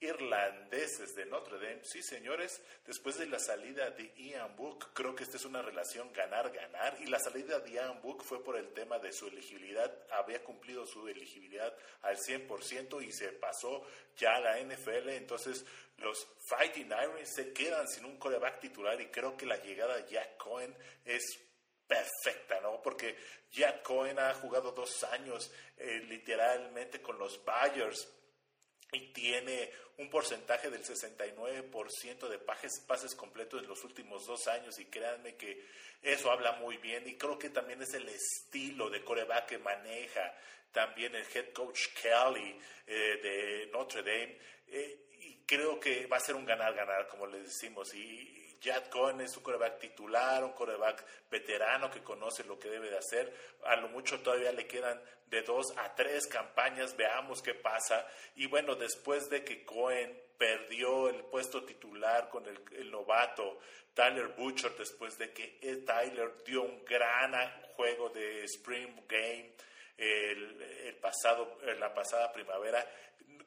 irlandeses 0.00 1.14
de 1.14 1.26
Notre 1.26 1.58
Dame. 1.58 1.84
Sí, 1.84 2.02
señores, 2.02 2.60
después 2.86 3.18
de 3.18 3.26
la 3.26 3.38
salida 3.38 3.90
de 3.90 4.12
Ian 4.16 4.54
Book, 4.56 4.90
creo 4.92 5.14
que 5.14 5.24
esta 5.24 5.36
es 5.36 5.44
una 5.44 5.62
relación 5.62 6.12
ganar-ganar. 6.12 6.96
Y 7.00 7.06
la 7.06 7.18
salida 7.18 7.60
de 7.60 7.72
Ian 7.72 8.00
Book 8.02 8.22
fue 8.22 8.42
por 8.44 8.56
el 8.56 8.72
tema 8.74 8.98
de 8.98 9.12
su 9.12 9.26
elegibilidad. 9.26 9.92
Había 10.10 10.42
cumplido 10.44 10.86
su 10.86 11.08
elegibilidad 11.08 11.74
al 12.02 12.16
100% 12.16 13.02
y 13.02 13.12
se 13.12 13.32
pasó 13.32 13.82
ya 14.16 14.36
a 14.36 14.40
la 14.40 14.60
NFL. 14.60 15.08
Entonces, 15.10 15.64
los 15.98 16.26
Fighting 16.48 16.86
Irons 16.86 17.28
se 17.34 17.52
quedan 17.52 17.88
sin 17.88 18.04
un 18.04 18.18
coreback 18.18 18.60
titular 18.60 19.00
y 19.00 19.06
creo 19.06 19.36
que 19.36 19.46
la 19.46 19.56
llegada 19.56 19.96
de 19.96 20.10
Jack 20.10 20.36
Cohen 20.36 20.76
es 21.04 21.40
perfecta, 21.86 22.60
¿no? 22.60 22.82
Porque 22.82 23.16
Jack 23.50 23.82
Cohen 23.82 24.18
ha 24.18 24.34
jugado 24.34 24.72
dos 24.72 25.04
años 25.04 25.50
eh, 25.76 26.00
literalmente 26.08 27.00
con 27.00 27.18
los 27.18 27.42
Bayers 27.44 28.15
y 28.92 29.12
tiene 29.12 29.70
un 29.98 30.10
porcentaje 30.10 30.70
del 30.70 30.84
69% 30.84 32.28
de 32.28 32.38
pases, 32.38 32.80
pases 32.86 33.14
completos 33.14 33.62
en 33.62 33.68
los 33.68 33.82
últimos 33.84 34.26
dos 34.26 34.46
años 34.48 34.78
y 34.78 34.86
créanme 34.86 35.36
que 35.36 35.64
eso 36.02 36.30
habla 36.30 36.52
muy 36.52 36.76
bien 36.76 37.08
y 37.08 37.16
creo 37.16 37.38
que 37.38 37.50
también 37.50 37.82
es 37.82 37.94
el 37.94 38.08
estilo 38.08 38.90
de 38.90 39.02
coreback 39.02 39.46
que 39.46 39.58
maneja 39.58 40.34
también 40.70 41.14
el 41.14 41.24
head 41.34 41.52
coach 41.52 41.88
Kelly 42.00 42.58
eh, 42.86 43.20
de 43.22 43.70
Notre 43.72 44.02
Dame 44.02 44.38
eh, 44.68 45.06
y 45.20 45.36
creo 45.46 45.80
que 45.80 46.06
va 46.06 46.18
a 46.18 46.20
ser 46.20 46.34
un 46.34 46.44
ganar-ganar 46.44 47.08
como 47.08 47.26
le 47.26 47.40
decimos 47.40 47.94
y 47.94 48.45
Jack 48.60 48.88
Cohen 48.90 49.20
es 49.20 49.36
un 49.36 49.42
coreback 49.42 49.78
titular, 49.78 50.44
un 50.44 50.52
coreback 50.52 51.04
veterano 51.30 51.90
que 51.90 52.02
conoce 52.02 52.44
lo 52.44 52.58
que 52.58 52.68
debe 52.68 52.90
de 52.90 52.98
hacer. 52.98 53.32
A 53.64 53.76
lo 53.76 53.88
mucho 53.88 54.20
todavía 54.20 54.52
le 54.52 54.66
quedan 54.66 55.00
de 55.26 55.42
dos 55.42 55.72
a 55.76 55.94
tres 55.94 56.26
campañas, 56.26 56.96
veamos 56.96 57.42
qué 57.42 57.54
pasa. 57.54 58.06
Y 58.36 58.46
bueno, 58.46 58.74
después 58.74 59.28
de 59.28 59.44
que 59.44 59.64
Cohen 59.64 60.20
perdió 60.38 61.08
el 61.08 61.24
puesto 61.24 61.64
titular 61.64 62.28
con 62.28 62.44
el, 62.46 62.90
novato 62.90 63.58
Tyler 63.94 64.28
Butcher, 64.28 64.76
después 64.76 65.16
de 65.18 65.32
que 65.32 65.58
Tyler 65.86 66.42
dio 66.44 66.62
un 66.62 66.84
gran 66.84 67.32
juego 67.74 68.10
de 68.10 68.44
Spring 68.44 69.06
Game 69.08 69.52
el, 69.96 70.96
pasado, 71.00 71.58
en 71.62 71.80
la 71.80 71.94
pasada 71.94 72.32
primavera, 72.32 72.84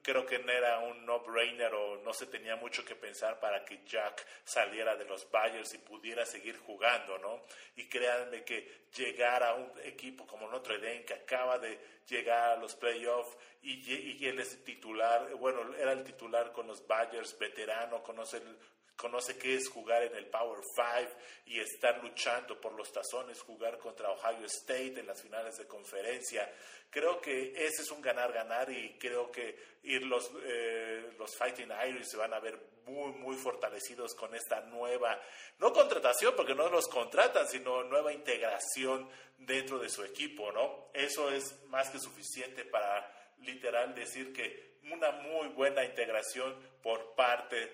creo 0.02 0.26
que 0.26 0.40
no 0.40 0.52
era 0.52 0.80
un 0.80 1.06
no-brainer 1.06 1.74
o 1.74 2.02
no 2.02 2.14
se 2.14 2.28
tenía 2.28 2.56
mucho 2.56 2.86
que 2.86 2.96
pensar 2.96 3.40
para 3.40 3.66
que 3.66 3.84
Jack 3.86 4.26
saliera 4.44 4.96
de 4.96 5.06
los 5.06 5.30
Bayers 5.30 5.74
y 5.74 5.78
pudiera 5.80 6.26
seguir 6.26 6.58
jugando, 6.58 7.18
¿no? 7.18 7.44
Y 7.76 7.88
créanme 7.88 8.44
que 8.44 8.86
llegar 8.96 9.44
a 9.44 9.54
un 9.56 9.72
equipo 9.84 10.26
como 10.26 10.50
Notre 10.50 10.80
Dame 10.80 11.04
que 11.04 11.14
acaba 11.14 11.58
de 11.60 11.80
llegar 12.08 12.52
a 12.52 12.56
los 12.58 12.76
playoffs 12.76 13.38
y, 13.62 14.26
él 14.26 14.40
es 14.40 14.64
titular, 14.64 15.34
bueno, 15.36 15.76
era 15.76 15.92
el 15.92 16.04
titular 16.04 16.52
con 16.52 16.68
los 16.68 16.86
Bayers, 16.88 17.38
veterano, 17.38 18.02
conoce 18.02 18.38
el, 18.38 18.58
conoce 19.00 19.38
qué 19.38 19.56
es 19.56 19.70
jugar 19.70 20.04
en 20.04 20.16
el 20.16 20.28
Power 20.28 20.60
Five 20.76 21.10
y 21.46 21.60
estar 21.60 22.04
luchando 22.04 22.60
por 22.60 22.74
los 22.74 22.92
tazones, 22.92 23.42
jugar 23.42 23.78
contra 23.78 24.12
Ohio 24.12 24.46
State 24.46 25.00
en 25.00 25.08
las 25.08 25.22
finales 25.22 25.58
de 25.58 25.68
conferencia. 25.68 26.52
Creo 26.90 27.22
que 27.22 27.54
ese 27.56 27.82
es 27.84 27.92
un 27.92 28.02
ganar-ganar 28.02 28.70
y 28.72 28.98
creo 28.98 29.32
que 29.32 29.58
ir 29.84 30.06
los, 30.06 30.30
eh, 30.44 31.14
los 31.18 31.36
Fighting 31.36 31.72
Irish 31.88 32.08
se 32.08 32.18
van 32.18 32.34
a 32.34 32.40
ver 32.40 32.60
muy, 32.86 33.12
muy 33.14 33.36
fortalecidos 33.36 34.16
con 34.16 34.36
esta 34.36 34.62
nueva, 34.62 35.22
no 35.60 35.72
contratación 35.72 36.34
porque 36.36 36.56
no 36.56 36.70
los 36.70 36.88
contratan, 36.88 37.48
sino 37.48 37.84
nueva 37.84 38.12
integración 38.12 39.10
dentro 39.38 39.80
de 39.80 39.90
su 39.90 40.04
equipo, 40.04 40.52
¿no? 40.52 40.90
Eso 40.94 41.30
es 41.30 41.64
más 41.68 41.90
que 41.90 42.00
suficiente 42.00 42.66
para 42.66 43.19
literal 43.42 43.96
decir 43.96 44.34
que 44.34 44.80
una 44.92 45.12
muy 45.12 45.50
buena 45.50 45.84
integración 45.84 46.56
por 46.82 47.16
parte 47.16 47.72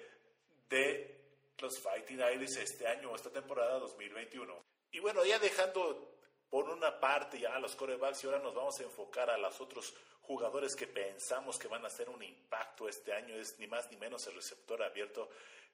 de 0.70 1.16
los 1.60 1.80
Fighting 1.80 2.22
Irish 2.36 2.58
este 2.58 2.88
año, 2.88 3.16
esta 3.16 3.32
temporada 3.32 3.80
2021. 3.80 4.62
Y 4.92 5.00
bueno, 5.00 5.24
ya 5.26 5.40
dejando 5.40 6.15
por 6.56 6.70
una 6.70 6.98
parte 6.98 7.38
ya 7.38 7.54
a 7.54 7.60
los 7.60 7.76
corebacks 7.76 8.24
y 8.24 8.28
ahora 8.28 8.40
nos 8.40 8.56
vamos 8.56 8.80
a 8.80 8.84
enfocar 8.84 9.30
a 9.30 9.38
los 9.38 9.60
otros 9.60 9.94
jugadores 10.22 10.74
que 10.74 10.88
pensamos 10.88 11.60
que 11.60 11.68
van 11.68 11.84
a 11.84 11.88
hacer 11.88 12.10
un 12.10 12.24
impacto 12.24 12.88
este 12.88 13.12
año, 13.12 13.36
es 13.36 13.60
ni 13.60 13.68
más 13.68 13.92
ni 13.92 13.98
menos 13.98 14.26
el 14.28 14.36
receptor 14.36 14.82
abierto 14.82 15.30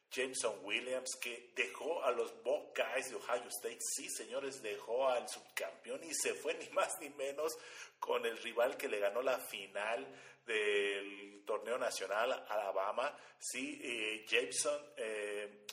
Jameson 0.09 0.55
Williams, 0.63 1.17
que 1.21 1.51
dejó 1.55 2.03
a 2.03 2.09
los 2.09 2.33
Buckeyes 2.41 3.11
de 3.11 3.15
Ohio 3.15 3.47
State. 3.50 3.77
Sí, 3.79 4.09
señores, 4.09 4.63
dejó 4.63 5.07
al 5.07 5.29
subcampeón 5.29 6.03
y 6.03 6.15
se 6.15 6.33
fue 6.33 6.55
ni 6.55 6.67
más 6.69 7.00
ni 7.00 7.11
menos 7.11 7.55
con 8.00 8.25
el 8.25 8.35
rival 8.39 8.75
que 8.75 8.89
le 8.89 8.97
ganó 8.97 9.21
la 9.21 9.38
final 9.38 10.07
del 10.47 11.43
torneo 11.45 11.77
nacional 11.77 12.43
Alabama. 12.50 13.15
Sí, 13.38 13.79
eh, 13.83 14.25
Jameson 14.27 14.81
eh, 14.97 15.63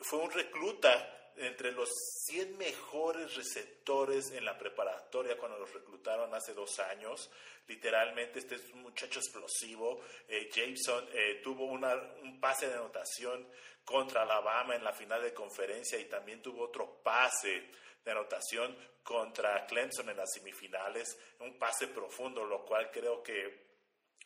fue 0.00 0.18
un 0.18 0.32
recluta 0.32 1.21
entre 1.36 1.72
los 1.72 1.90
100 2.26 2.56
mejores 2.58 3.34
receptores 3.34 4.30
en 4.32 4.44
la 4.44 4.58
preparatoria 4.58 5.36
cuando 5.38 5.58
los 5.58 5.72
reclutaron 5.72 6.34
hace 6.34 6.54
dos 6.54 6.78
años. 6.78 7.30
Literalmente, 7.66 8.38
este 8.38 8.56
es 8.56 8.70
un 8.72 8.82
muchacho 8.82 9.20
explosivo. 9.20 10.00
Eh, 10.28 10.50
Jameson 10.52 11.08
eh, 11.12 11.40
tuvo 11.42 11.64
un 11.66 12.40
pase 12.40 12.68
de 12.68 12.74
anotación 12.74 13.46
contra 13.84 14.22
Alabama 14.22 14.74
en 14.74 14.84
la 14.84 14.92
final 14.92 15.22
de 15.22 15.34
conferencia 15.34 15.98
y 15.98 16.04
también 16.04 16.42
tuvo 16.42 16.64
otro 16.64 17.02
pase 17.02 17.70
de 18.04 18.10
anotación 18.10 18.76
contra 19.02 19.66
Clemson 19.66 20.08
en 20.10 20.16
las 20.16 20.32
semifinales. 20.32 21.18
Un 21.40 21.58
pase 21.58 21.88
profundo, 21.88 22.44
lo 22.44 22.64
cual 22.64 22.90
creo 22.90 23.22
que 23.22 23.71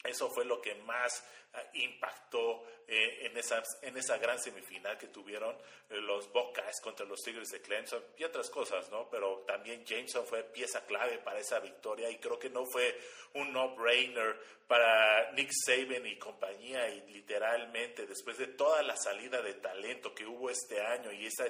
eso 0.08 0.30
fue 0.30 0.44
lo 0.44 0.60
que 0.60 0.74
más 0.76 1.24
ah, 1.54 1.62
impactó 1.74 2.64
eh, 2.88 3.26
en, 3.26 3.36
esa, 3.36 3.62
en 3.82 3.96
esa 3.96 4.16
gran 4.18 4.38
semifinal 4.38 4.96
que 4.96 5.08
tuvieron 5.08 5.56
eh, 5.90 5.96
los 5.96 6.30
Buckeyes 6.32 6.80
contra 6.80 7.04
los 7.04 7.20
Tigres 7.20 7.50
de 7.50 7.60
Clemson 7.60 8.02
y 8.16 8.24
otras 8.24 8.48
cosas, 8.48 8.90
¿no? 8.90 9.10
Pero 9.10 9.44
también 9.46 9.84
Jameson 9.84 10.24
fue 10.26 10.44
pieza 10.44 10.86
clave 10.86 11.18
para 11.18 11.40
esa 11.40 11.58
victoria 11.58 12.08
y 12.10 12.18
creo 12.18 12.38
que 12.38 12.50
no 12.50 12.64
fue 12.64 12.96
un 13.34 13.52
no-brainer 13.52 14.38
para 14.66 15.32
Nick 15.32 15.50
Saban 15.52 16.06
y 16.06 16.16
compañía 16.16 16.88
y 16.88 17.00
literalmente 17.12 18.06
después 18.06 18.38
de 18.38 18.48
toda 18.48 18.82
la 18.82 18.96
salida 18.96 19.42
de 19.42 19.54
talento 19.54 20.14
que 20.14 20.26
hubo 20.26 20.50
este 20.50 20.80
año 20.80 21.12
y 21.12 21.26
esa 21.26 21.46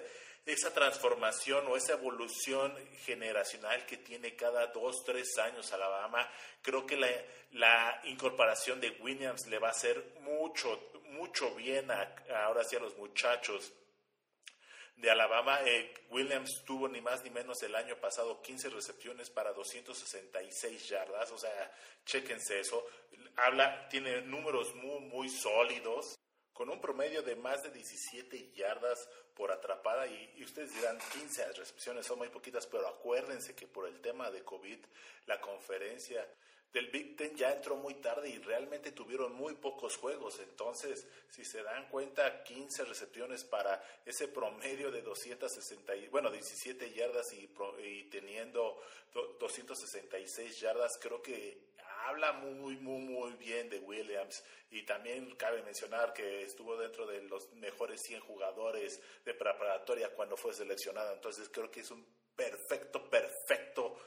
esa 0.47 0.73
transformación 0.73 1.67
o 1.67 1.77
esa 1.77 1.95
evolución 1.95 2.73
generacional 3.05 3.85
que 3.85 3.97
tiene 3.97 4.37
cada 4.37 4.69
dos, 4.69 5.03
tres 5.05 5.37
años 5.39 5.73
Alabama, 5.73 6.31
creo 6.63 6.87
que 6.87 6.97
la, 6.97 8.01
incorporación 8.05 8.81
de 8.81 8.91
Williams 9.01 9.47
le 9.49 9.59
va 9.59 9.69
a 9.69 9.73
hacer 9.73 10.15
mucho, 10.21 10.91
mucho 11.11 11.53
bien 11.57 11.91
ahora 11.91 12.63
sí 12.63 12.77
a 12.77 12.81
los 12.81 12.97
muchachos 12.97 13.73
de 14.95 15.11
Alabama. 15.11 15.59
Eh, 15.65 15.93
Williams 16.11 16.63
tuvo 16.65 16.87
ni 16.89 17.01
más 17.01 17.25
ni 17.25 17.31
menos 17.31 17.61
el 17.65 17.75
año 17.75 17.97
pasado 17.97 18.41
15 18.41 18.71
recepciones 18.71 19.31
para 19.31 19.53
266 19.53 20.89
yardas, 20.89 21.33
o 21.33 21.39
sea, 21.39 21.73
chéquense 22.05 22.61
eso. 22.61 22.87
Habla, 23.35 23.89
tiene 23.89 24.23
números 24.23 24.73
muy, 24.77 25.01
muy 25.01 25.29
sólidos 25.29 26.17
con 26.57 26.71
un 26.71 26.81
promedio 26.81 27.23
de 27.23 27.37
más 27.37 27.63
de 27.63 27.71
17 27.71 28.53
yardas 28.53 29.07
por 29.35 29.53
atrapada 29.53 30.07
y, 30.07 30.43
ustedes 30.43 30.75
dirán 30.75 30.99
15 31.13 31.53
recepciones 31.53 32.07
son 32.07 32.19
muy 32.19 32.31
poquitas, 32.31 32.67
pero 32.67 32.89
acuérdense 32.89 33.55
que 33.55 33.67
por 33.67 33.87
el 33.87 34.01
tema 34.01 34.31
de 34.31 34.43
COVID 34.43 34.79
la 35.27 35.39
conferencia 35.39 36.27
del 36.73 36.89
Big 36.89 37.15
Ten 37.15 37.37
ya 37.37 37.53
entró 37.53 37.77
muy 37.77 37.95
tarde 37.97 38.31
y 38.31 38.39
realmente 38.39 38.93
tuvieron 38.93 39.35
muy 39.35 39.55
pocos 39.55 39.97
juegos. 39.97 40.41
Entonces, 40.41 41.07
si 41.31 41.45
se 41.45 41.63
dan 41.63 41.89
cuenta, 41.91 42.43
15 42.43 42.85
recepciones 42.85 43.45
para 43.45 43.83
ese 44.05 44.29
promedio 44.29 44.91
de 44.91 45.03
260, 45.03 45.93
bueno, 46.11 46.31
17 46.31 46.93
yardas 46.93 47.33
y, 47.35 47.51
y 47.83 48.05
teniendo 48.05 48.83
266 49.39 50.61
yardas, 50.61 50.99
creo 51.01 51.23
que 51.23 51.76
habla 52.07 52.33
muy, 52.33 52.77
muy, 52.77 53.01
muy 53.01 53.33
bien 53.35 53.69
de 53.69 53.79
Williams 53.79 54.43
y 54.71 54.85
también 54.85 55.35
cabe 55.37 55.63
mencionar 55.63 56.13
que 56.13 56.43
estuvo 56.43 56.77
dentro 56.77 57.07
de 57.07 57.23
los 57.23 57.53
mejores 57.55 58.01
100 58.03 58.21
jugadores 58.21 59.01
de 59.25 59.35
preparatoria 59.35 60.15
cuando 60.15 60.37
fue 60.37 60.55
seleccionado. 60.55 61.13
Entonces 61.13 61.49
creo 61.49 61.71
que 61.71 61.81
es 61.81 61.91
un 61.91 62.07
perfecto, 62.35 63.09
perfecto 63.09 63.99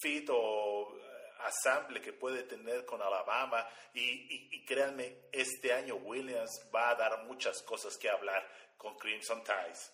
fit 0.00 0.28
o 0.30 0.96
eh, 0.96 1.32
asamble 1.40 2.00
que 2.00 2.12
puede 2.12 2.42
tener 2.42 2.84
con 2.84 3.00
Alabama 3.00 3.66
y, 3.94 4.50
y, 4.54 4.64
créanme, 4.64 5.28
este 5.32 5.72
año 5.72 5.96
Williams 5.96 6.68
va 6.74 6.90
a 6.90 6.94
dar 6.94 7.24
muchas 7.24 7.62
cosas 7.62 7.96
que 7.96 8.10
hablar 8.10 8.46
con 8.76 8.96
Crimson 8.96 9.42
Ties. 9.42 9.92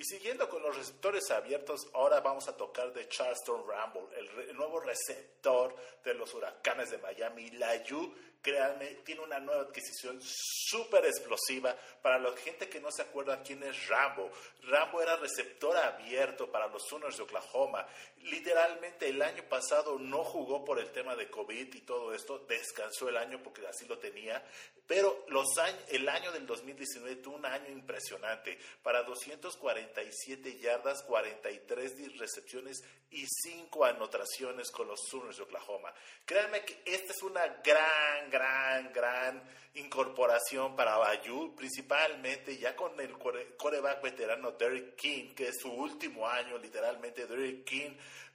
Y 0.00 0.04
siguiendo 0.04 0.48
con 0.48 0.62
los 0.62 0.74
receptores 0.74 1.30
abiertos, 1.30 1.86
ahora 1.92 2.20
vamos 2.20 2.48
a 2.48 2.56
tocar 2.56 2.90
de 2.94 3.06
Charleston 3.06 3.68
Ramble, 3.68 4.08
el, 4.16 4.56
nuevo 4.56 4.80
receptor 4.80 5.76
de 6.02 6.14
los 6.14 6.32
huracanes 6.32 6.90
de 6.90 6.96
Miami, 6.96 7.50
la 7.50 7.82
Yu 7.84 8.10
créanme, 8.42 8.86
tiene 9.04 9.20
una 9.22 9.38
nueva 9.38 9.62
adquisición 9.62 10.20
súper 10.22 11.06
explosiva. 11.06 11.76
Para 12.02 12.18
la 12.18 12.34
gente 12.36 12.68
que 12.68 12.80
no 12.80 12.90
se 12.90 13.02
acuerda 13.02 13.42
quién 13.42 13.62
es 13.62 13.88
Rambo, 13.88 14.30
Rambo 14.62 15.02
era 15.02 15.16
receptor 15.16 15.76
abierto 15.76 16.50
para 16.50 16.68
los 16.68 16.86
Sooners 16.86 17.16
de 17.16 17.22
Oklahoma. 17.24 17.86
Literalmente 18.22 19.08
el 19.08 19.20
año 19.22 19.42
pasado 19.48 19.98
no 19.98 20.24
jugó 20.24 20.64
por 20.64 20.78
el 20.78 20.90
tema 20.90 21.16
de 21.16 21.30
COVID 21.30 21.74
y 21.74 21.80
todo 21.82 22.14
esto, 22.14 22.38
descansó 22.40 23.08
el 23.08 23.16
año 23.16 23.42
porque 23.42 23.66
así 23.66 23.86
lo 23.86 23.98
tenía, 23.98 24.42
pero 24.86 25.24
los 25.28 25.56
años, 25.58 25.80
el 25.88 26.08
año 26.08 26.32
del 26.32 26.46
2019 26.46 27.16
tuvo 27.16 27.36
un 27.36 27.46
año 27.46 27.70
impresionante. 27.70 28.58
Para 28.82 29.02
247 29.04 30.58
yardas, 30.58 31.02
43 31.02 32.18
recepciones 32.18 32.82
y 33.10 33.26
5 33.26 33.84
anotaciones 33.84 34.70
con 34.70 34.88
los 34.88 35.00
Sooners 35.08 35.36
de 35.36 35.42
Oklahoma. 35.42 35.92
Créanme 36.24 36.64
que 36.64 36.82
esta 36.84 37.12
es 37.12 37.22
una 37.22 37.46
gran 37.62 38.29
gran, 38.30 38.92
gran 38.92 39.42
incorporación 39.74 40.74
para 40.74 40.96
Bayou, 40.96 41.54
principalmente 41.54 42.56
ya 42.56 42.74
con 42.74 42.98
el 43.00 43.12
coreback 43.56 44.02
veterano 44.02 44.52
Derek 44.52 44.96
King, 44.96 45.34
que 45.34 45.48
es 45.48 45.60
su 45.60 45.70
último 45.70 46.26
año, 46.26 46.58
literalmente 46.58 47.26
Derek 47.26 47.64
King, 47.64 47.90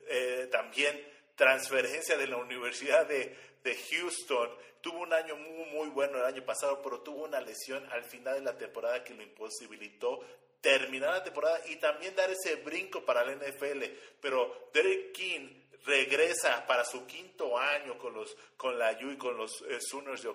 eh, 0.07 0.47
también 0.51 1.01
transferencia 1.35 2.17
de 2.17 2.27
la 2.27 2.37
Universidad 2.37 3.05
de, 3.07 3.35
de 3.63 3.75
Houston, 3.75 4.49
tuvo 4.81 4.99
un 4.99 5.13
año 5.13 5.35
muy, 5.35 5.65
muy 5.71 5.89
bueno 5.89 6.19
el 6.19 6.25
año 6.25 6.45
pasado, 6.45 6.81
pero 6.81 7.01
tuvo 7.01 7.23
una 7.23 7.41
lesión 7.41 7.83
al 7.91 8.03
final 8.03 8.35
de 8.35 8.41
la 8.41 8.57
temporada 8.57 9.03
que 9.03 9.13
lo 9.13 9.23
imposibilitó 9.23 10.21
terminar 10.61 11.11
la 11.11 11.23
temporada 11.23 11.61
y 11.67 11.75
también 11.75 12.15
dar 12.15 12.31
ese 12.31 12.55
brinco 12.55 13.05
para 13.05 13.23
la 13.23 13.33
NFL. 13.35 13.83
Pero 14.19 14.69
Derek 14.73 15.11
King 15.11 15.47
regresa 15.85 16.65
para 16.65 16.83
su 16.83 17.05
quinto 17.05 17.57
año 17.57 17.97
con 17.97 18.13
los 18.13 18.35
con 18.57 18.77
la 18.77 18.91
U 19.03 19.11
y 19.11 19.17
con 19.17 19.37
los 19.37 19.61
eh, 19.69 19.79
Sooners 19.79 20.23
de 20.23 20.33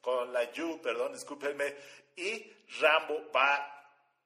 con 0.00 0.32
la 0.32 0.50
U, 0.58 0.80
perdón, 0.80 1.12
discúlpenme, 1.12 1.74
y 2.16 2.52
Rambo 2.80 3.30
va 3.34 3.72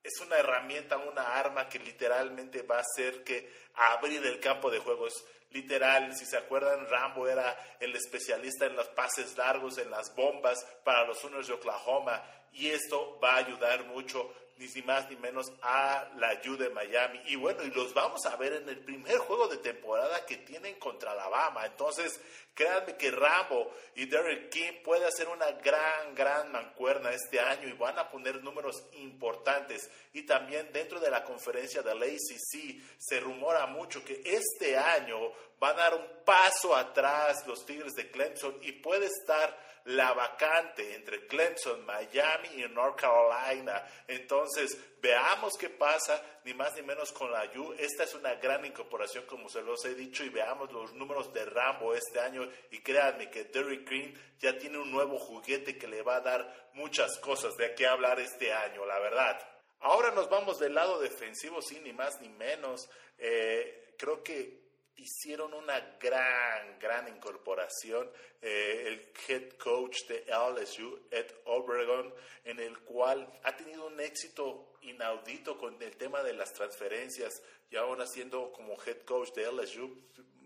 es 0.03 0.19
una 0.21 0.39
herramienta, 0.39 0.97
una 0.97 1.39
arma 1.39 1.69
que 1.69 1.79
literalmente 1.79 2.63
va 2.63 2.79
a 2.79 2.81
hacer 2.81 3.23
que 3.23 3.53
abrir 3.75 4.25
el 4.25 4.41
campo 4.41 4.71
de 4.71 4.79
juegos 4.79 5.25
literal, 5.51 6.17
si 6.17 6.25
se 6.25 6.37
acuerdan, 6.37 6.89
Rambo 6.89 7.29
era 7.29 7.57
el 7.81 7.95
especialista 7.95 8.67
en 8.67 8.77
los 8.77 8.89
pases 8.89 9.37
largos, 9.37 9.79
en 9.79 9.91
las 9.91 10.15
bombas 10.15 10.65
para 10.85 11.05
los 11.07 11.19
Sooners 11.19 11.49
de 11.49 11.55
Oklahoma 11.55 12.23
y 12.53 12.69
esto 12.69 13.19
va 13.23 13.35
a 13.35 13.39
ayudar 13.39 13.85
mucho 13.85 14.33
ni 14.61 14.83
más 14.83 15.09
ni 15.09 15.17
menos 15.17 15.51
a 15.63 16.07
la 16.17 16.39
U 16.47 16.57
de 16.57 16.69
Miami. 16.71 17.21
Y 17.27 17.37
bueno, 17.37 17.63
y 17.63 17.71
los 17.71 17.95
vamos 17.95 18.27
a 18.27 18.37
ver 18.37 18.53
en 18.53 18.69
el 18.69 18.79
primer 18.81 19.17
juego 19.19 19.49
de 19.49 19.57
temporada 19.57 20.27
que 20.27 20.37
tienen 20.37 20.79
contra 20.79 21.13
Alabama. 21.13 21.65
Entonces, 21.65 22.21
créanme 22.55 22.97
que 22.97 23.11
Rambo 23.11 23.73
y 23.95 24.05
Derek 24.05 24.51
King 24.51 24.83
puede 24.85 25.07
hacer 25.07 25.29
una 25.29 25.51
gran, 25.53 26.15
gran 26.15 26.53
mancuerna 26.53 27.11
este 27.11 27.41
año 27.41 27.69
y 27.69 27.73
van 27.73 27.99
a 27.99 28.11
poner 28.11 28.43
números 28.45 28.85
importantes. 28.93 29.91
Y 30.13 30.23
también 30.23 30.71
dentro 30.73 31.01
de 31.01 31.11
la 31.11 31.25
conferencia 31.25 31.83
de 31.83 31.95
la 31.95 32.05
ACC 32.05 32.83
se 32.99 33.21
rumora 33.21 33.67
mucho 33.67 34.05
que 34.05 34.21
este 34.25 34.77
año 34.77 35.33
van 35.59 35.79
a 35.79 35.83
dar 35.83 35.95
un 35.95 36.25
paso 36.25 36.77
atrás 36.77 37.47
los 37.47 37.65
Tigres 37.65 37.95
de 37.95 38.11
Clemson 38.11 38.59
y 38.63 38.73
puede 38.73 39.07
estar 39.07 39.70
la 39.85 40.13
vacante 40.13 40.95
entre 40.95 41.27
Clemson, 41.27 41.85
Miami 41.85 42.49
y 42.57 42.69
North 42.69 43.01
Carolina. 43.01 43.85
Entonces, 44.07 44.79
veamos 45.01 45.57
qué 45.57 45.71
pasa, 45.71 46.23
ni 46.45 46.55
más 46.55 46.75
ni 46.75 46.83
menos 46.83 47.13
con 47.13 47.33
la 47.33 47.51
U. 47.57 47.75
Esta 47.79 48.05
es 48.05 48.15
una 48.15 48.35
gran 48.35 48.65
incorporación, 48.65 49.25
como 49.27 49.49
se 49.49 49.63
los 49.63 49.85
he 49.85 49.95
dicho, 49.95 50.25
y 50.25 50.29
veamos 50.29 50.73
los 50.73 50.93
números 50.95 51.33
de 51.33 51.45
Rambo 51.45 51.95
este 51.95 52.21
año. 52.21 52.49
Y 52.71 52.81
créanme 52.81 53.31
que 53.31 53.45
Derrick 53.45 53.89
Green 53.89 54.15
ya 54.39 54.57
tiene 54.59 54.79
un 54.79 54.91
nuevo 54.91 55.19
juguete 55.19 55.77
que 55.79 55.89
le 55.89 56.03
va 56.03 56.17
a 56.17 56.21
dar 56.21 56.71
muchas 56.75 57.19
cosas 57.19 57.57
de 57.57 57.75
qué 57.75 57.87
hablar 57.87 58.21
este 58.21 58.53
año, 58.53 58.85
la 58.87 58.99
verdad. 58.99 59.41
Ahora 59.81 60.11
nos 60.11 60.29
vamos 60.29 60.59
del 60.59 60.75
lado 60.75 61.01
defensivo, 61.01 61.63
sí, 61.63 61.81
ni 61.83 61.93
más 61.93 62.21
ni 62.21 62.29
menos. 62.29 62.89
Eh, 63.19 63.95
creo 63.97 64.23
que 64.23 64.70
hicieron 64.97 65.55
una 65.55 65.81
gran, 66.01 66.79
gran 66.79 67.09
incorporación. 67.09 68.11
Eh, 68.43 68.85
el 68.87 69.13
head 69.29 69.53
coach 69.59 70.07
de 70.07 70.25
LSU, 70.27 71.07
Ed 71.11 71.27
Obregon, 71.45 72.15
en 72.45 72.61
el 72.61 72.79
cual 72.81 73.27
ha 73.43 73.57
tenido 73.57 73.87
un 73.87 74.01
éxito 74.01 74.75
inaudito 74.83 75.59
con 75.59 75.81
el 75.83 75.97
tema 75.97 76.23
de 76.23 76.33
las 76.33 76.53
transferencias 76.53 77.43
y 77.71 77.77
ahora 77.77 78.07
siendo 78.07 78.53
como 78.53 78.77
head 78.85 79.03
coach 79.03 79.33
de 79.33 79.51
LSU. 79.51 79.95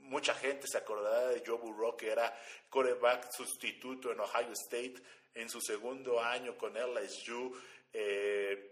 Mucha 0.03 0.35
gente 0.35 0.67
se 0.67 0.79
acordará 0.79 1.29
de 1.29 1.43
Joe 1.45 1.57
Burrow, 1.57 1.97
que 1.97 2.11
era 2.11 2.37
coreback 2.69 3.31
sustituto 3.33 4.13
en 4.13 4.21
Ohio 4.21 4.53
State 4.53 4.97
en 5.35 5.49
su 5.49 5.61
segundo 5.61 6.21
año 6.21 6.57
con 6.57 6.75
LSU. 6.75 7.57
Eh, 7.93 8.71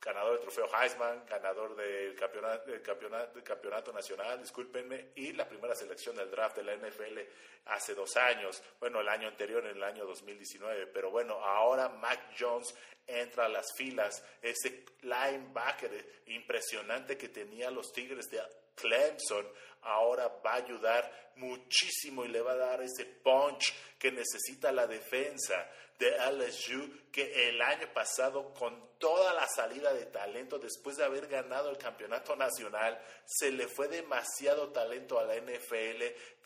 ganador 0.00 0.32
del 0.32 0.40
trofeo 0.42 0.68
Heisman, 0.74 1.24
ganador 1.26 1.74
del 1.76 2.14
campeonato, 2.14 2.70
del 2.70 2.82
campeonato, 2.82 3.42
campeonato, 3.42 3.92
nacional, 3.92 4.40
discúlpenme, 4.40 5.08
y 5.16 5.32
la 5.32 5.48
primera 5.48 5.74
selección 5.74 6.16
del 6.16 6.30
draft 6.30 6.56
de 6.56 6.64
la 6.64 6.76
NFL 6.76 7.18
hace 7.66 7.94
dos 7.94 8.16
años, 8.16 8.62
bueno, 8.80 9.00
el 9.00 9.08
año 9.08 9.28
anterior, 9.28 9.64
en 9.66 9.76
el 9.76 9.82
año 9.82 10.06
2019, 10.06 10.86
pero 10.88 11.10
bueno, 11.10 11.34
ahora 11.34 11.88
Mac 11.88 12.34
Jones 12.38 12.74
entra 13.08 13.46
a 13.46 13.48
las 13.48 13.66
filas, 13.74 14.22
ese 14.42 14.84
linebacker 15.02 16.22
impresionante 16.26 17.16
que 17.16 17.28
tenía 17.28 17.70
los 17.70 17.92
Tigres 17.92 18.28
de 18.30 18.40
Clemson, 18.74 19.46
ahora 19.82 20.28
va 20.44 20.52
a 20.52 20.56
ayudar 20.56 21.32
muchísimo 21.36 22.24
y 22.24 22.28
le 22.28 22.40
va 22.40 22.52
a 22.52 22.56
dar 22.56 22.82
ese 22.82 23.04
punch 23.04 23.74
que 23.98 24.12
necesita 24.12 24.72
la 24.72 24.86
defensa 24.86 25.68
de 25.98 26.10
LSU 26.30 27.10
que 27.10 27.48
el 27.48 27.60
año 27.60 27.92
pasado 27.92 28.52
con 28.54 28.98
toda 28.98 29.34
la 29.34 29.46
salida 29.48 29.92
de 29.92 30.06
talento 30.06 30.58
después 30.58 30.96
de 30.96 31.04
haber 31.04 31.26
ganado 31.26 31.70
el 31.70 31.78
campeonato 31.78 32.36
nacional 32.36 33.00
se 33.24 33.50
le 33.50 33.66
fue 33.66 33.88
demasiado 33.88 34.68
talento 34.68 35.18
a 35.18 35.24
la 35.24 35.36
NFL 35.36 36.04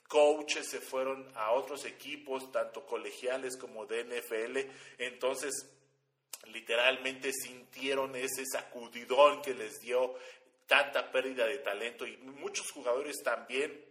coaches 0.08 0.68
se 0.68 0.80
fueron 0.80 1.30
a 1.34 1.52
otros 1.52 1.84
equipos 1.84 2.50
tanto 2.50 2.86
colegiales 2.86 3.56
como 3.56 3.86
de 3.86 4.04
NFL 4.04 4.58
entonces 4.98 5.68
literalmente 6.46 7.32
sintieron 7.32 8.14
ese 8.16 8.44
sacudidón 8.46 9.42
que 9.42 9.54
les 9.54 9.80
dio 9.80 10.14
tanta 10.66 11.10
pérdida 11.10 11.46
de 11.46 11.58
talento. 11.58 12.06
Y 12.06 12.16
muchos 12.16 12.70
jugadores 12.70 13.22
también 13.22 13.84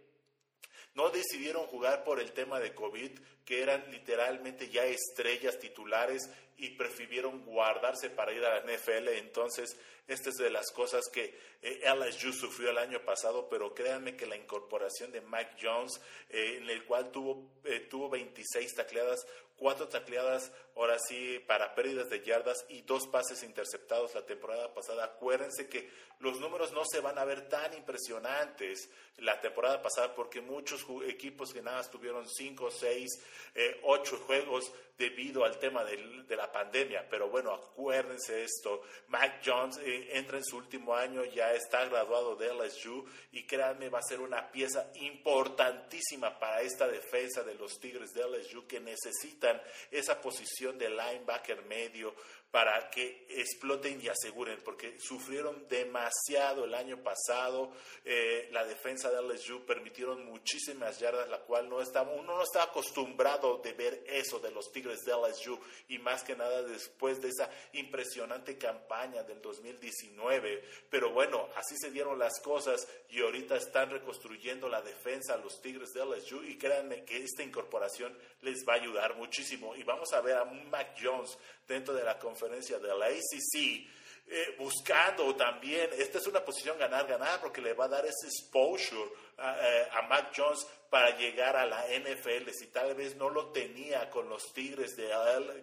no 0.95 1.09
decidieron 1.09 1.65
jugar 1.67 2.03
por 2.03 2.19
el 2.19 2.31
tema 2.33 2.59
de 2.59 2.73
COVID, 2.73 3.11
que 3.45 3.61
eran 3.61 3.89
literalmente 3.91 4.69
ya 4.69 4.83
estrellas 4.85 5.59
titulares 5.59 6.29
y 6.61 6.69
prefirieron 6.69 7.43
guardarse 7.43 8.11
para 8.11 8.31
ir 8.31 8.45
a 8.45 8.59
la 8.59 8.61
NFL. 8.61 9.09
Entonces, 9.17 9.75
esta 10.07 10.29
es 10.29 10.35
de 10.35 10.51
las 10.51 10.71
cosas 10.71 11.09
que 11.11 11.35
eh, 11.63 11.81
LSU 11.83 12.31
sufrió 12.31 12.69
el 12.69 12.77
año 12.77 13.03
pasado, 13.03 13.49
pero 13.49 13.73
créanme 13.73 14.15
que 14.15 14.27
la 14.27 14.35
incorporación 14.35 15.11
de 15.11 15.21
Mike 15.21 15.55
Jones, 15.59 15.99
eh, 16.29 16.57
en 16.57 16.69
el 16.69 16.85
cual 16.85 17.11
tuvo, 17.11 17.49
eh, 17.63 17.87
tuvo 17.89 18.09
26 18.09 18.75
tacleadas, 18.75 19.25
cuatro 19.61 19.87
tacleadas, 19.87 20.51
ahora 20.75 20.97
sí, 20.97 21.39
para 21.47 21.75
pérdidas 21.75 22.09
de 22.09 22.23
yardas 22.23 22.65
y 22.69 22.81
dos 22.81 23.07
pases 23.07 23.43
interceptados 23.43 24.15
la 24.15 24.25
temporada 24.25 24.73
pasada. 24.73 25.05
Acuérdense 25.05 25.69
que 25.69 25.87
los 26.19 26.39
números 26.39 26.71
no 26.71 26.83
se 26.83 26.99
van 26.99 27.19
a 27.19 27.25
ver 27.25 27.47
tan 27.47 27.71
impresionantes 27.75 28.89
la 29.17 29.39
temporada 29.39 29.79
pasada 29.79 30.15
porque 30.15 30.41
muchos 30.41 30.83
equipos 31.07 31.53
que 31.53 31.61
nada 31.61 31.83
tuvieron 31.91 32.27
cinco, 32.27 32.71
seis, 32.71 33.21
eh, 33.53 33.79
ocho 33.83 34.17
juegos 34.25 34.73
debido 35.01 35.43
al 35.43 35.57
tema 35.57 35.83
de 35.83 36.35
la 36.35 36.51
pandemia. 36.51 37.07
Pero 37.09 37.29
bueno, 37.29 37.53
acuérdense 37.53 38.43
esto, 38.43 38.83
Mac 39.07 39.41
Jones 39.43 39.79
eh, 39.79 40.09
entra 40.13 40.37
en 40.37 40.45
su 40.45 40.57
último 40.57 40.95
año, 40.95 41.25
ya 41.25 41.53
está 41.53 41.83
graduado 41.85 42.35
de 42.35 42.53
LSU 42.53 43.03
y 43.31 43.45
créanme, 43.47 43.89
va 43.89 43.97
a 43.97 44.03
ser 44.03 44.21
una 44.21 44.51
pieza 44.51 44.91
importantísima 44.95 46.37
para 46.37 46.61
esta 46.61 46.87
defensa 46.87 47.41
de 47.43 47.55
los 47.55 47.79
Tigres 47.79 48.13
de 48.13 48.21
LSU 48.29 48.67
que 48.67 48.79
necesitan 48.79 49.59
esa 49.89 50.21
posición 50.21 50.77
de 50.77 50.89
linebacker 50.89 51.65
medio 51.65 52.13
para 52.51 52.89
que 52.89 53.25
exploten 53.29 54.01
y 54.01 54.09
aseguren, 54.09 54.59
porque 54.63 54.99
sufrieron 54.99 55.67
demasiado 55.69 56.65
el 56.65 56.75
año 56.75 57.01
pasado. 57.01 57.71
Eh, 58.03 58.49
la 58.51 58.65
defensa 58.65 59.09
de 59.09 59.21
LSU 59.21 59.65
permitieron 59.65 60.25
muchísimas 60.25 60.99
yardas, 60.99 61.29
la 61.29 61.39
cual 61.39 61.69
no 61.69 61.81
estaba, 61.81 62.11
uno 62.11 62.35
no 62.35 62.43
está 62.43 62.63
acostumbrado 62.63 63.59
de 63.59 63.71
ver 63.71 64.03
eso 64.05 64.39
de 64.39 64.51
los 64.51 64.69
Tigres 64.73 65.05
de 65.05 65.13
LSU, 65.13 65.57
y 65.87 65.97
más 65.99 66.23
que 66.23 66.35
nada 66.35 66.61
después 66.63 67.21
de 67.21 67.29
esa 67.29 67.49
impresionante 67.71 68.57
campaña 68.57 69.23
del 69.23 69.41
2019. 69.41 70.63
Pero 70.89 71.11
bueno, 71.11 71.47
así 71.55 71.75
se 71.77 71.89
dieron 71.89 72.19
las 72.19 72.41
cosas 72.41 72.85
y 73.09 73.21
ahorita 73.21 73.55
están 73.55 73.91
reconstruyendo 73.91 74.67
la 74.67 74.81
defensa 74.81 75.35
a 75.35 75.37
los 75.37 75.61
Tigres 75.61 75.93
de 75.93 76.05
LSU, 76.05 76.43
y 76.43 76.57
créanme 76.57 77.05
que 77.05 77.23
esta 77.23 77.43
incorporación 77.43 78.17
les 78.41 78.65
va 78.67 78.73
a 78.73 78.81
ayudar 78.81 79.15
muchísimo. 79.15 79.73
Y 79.73 79.83
vamos 79.83 80.11
a 80.11 80.19
ver 80.19 80.35
a 80.35 80.43
Mac 80.43 80.97
Jones 81.01 81.37
dentro 81.65 81.93
de 81.93 82.03
la 82.03 82.19
conferencia 82.19 82.40
de 82.49 82.97
la 82.97 83.05
ACC, 83.05 83.87
eh, 84.33 84.55
buscando 84.57 85.35
también, 85.35 85.89
esta 85.97 86.17
es 86.17 86.25
una 86.25 86.43
posición 86.43 86.77
ganar-ganar 86.79 87.41
porque 87.41 87.61
le 87.61 87.73
va 87.73 87.85
a 87.85 87.89
dar 87.89 88.05
ese 88.05 88.27
exposure 88.27 89.11
a, 89.37 89.57
eh, 89.59 89.87
Mac 90.07 90.31
Jones 90.35 90.65
para 90.89 91.17
llegar 91.17 91.55
a 91.55 91.65
la 91.65 91.85
NFL. 91.87 92.49
Si 92.51 92.67
tal 92.67 92.95
vez 92.95 93.15
no 93.15 93.29
lo 93.29 93.51
tenía 93.51 94.09
con 94.09 94.29
los 94.29 94.53
Tigres 94.53 94.95
de, 94.95 95.11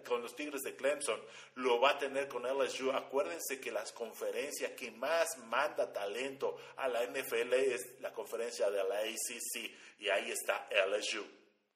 con 0.07 0.21
los 0.21 0.35
Tigres 0.35 0.61
de 0.61 0.75
Clemson, 0.75 1.19
lo 1.55 1.81
va 1.81 1.91
a 1.91 1.97
tener 1.97 2.27
con 2.27 2.43
LSU. 2.43 2.91
Acuérdense 2.91 3.59
que 3.59 3.71
las 3.71 3.91
conferencias 3.91 4.71
que 4.73 4.91
más 4.91 5.37
manda 5.47 5.91
talento 5.91 6.55
a 6.77 6.87
la 6.87 7.03
NFL 7.05 7.53
es 7.53 7.99
la 8.01 8.13
conferencia 8.13 8.69
de 8.69 8.83
la 8.83 8.99
ACC 8.99 9.71
y 9.99 10.09
ahí 10.09 10.31
está 10.31 10.69
LSU. 10.87 11.25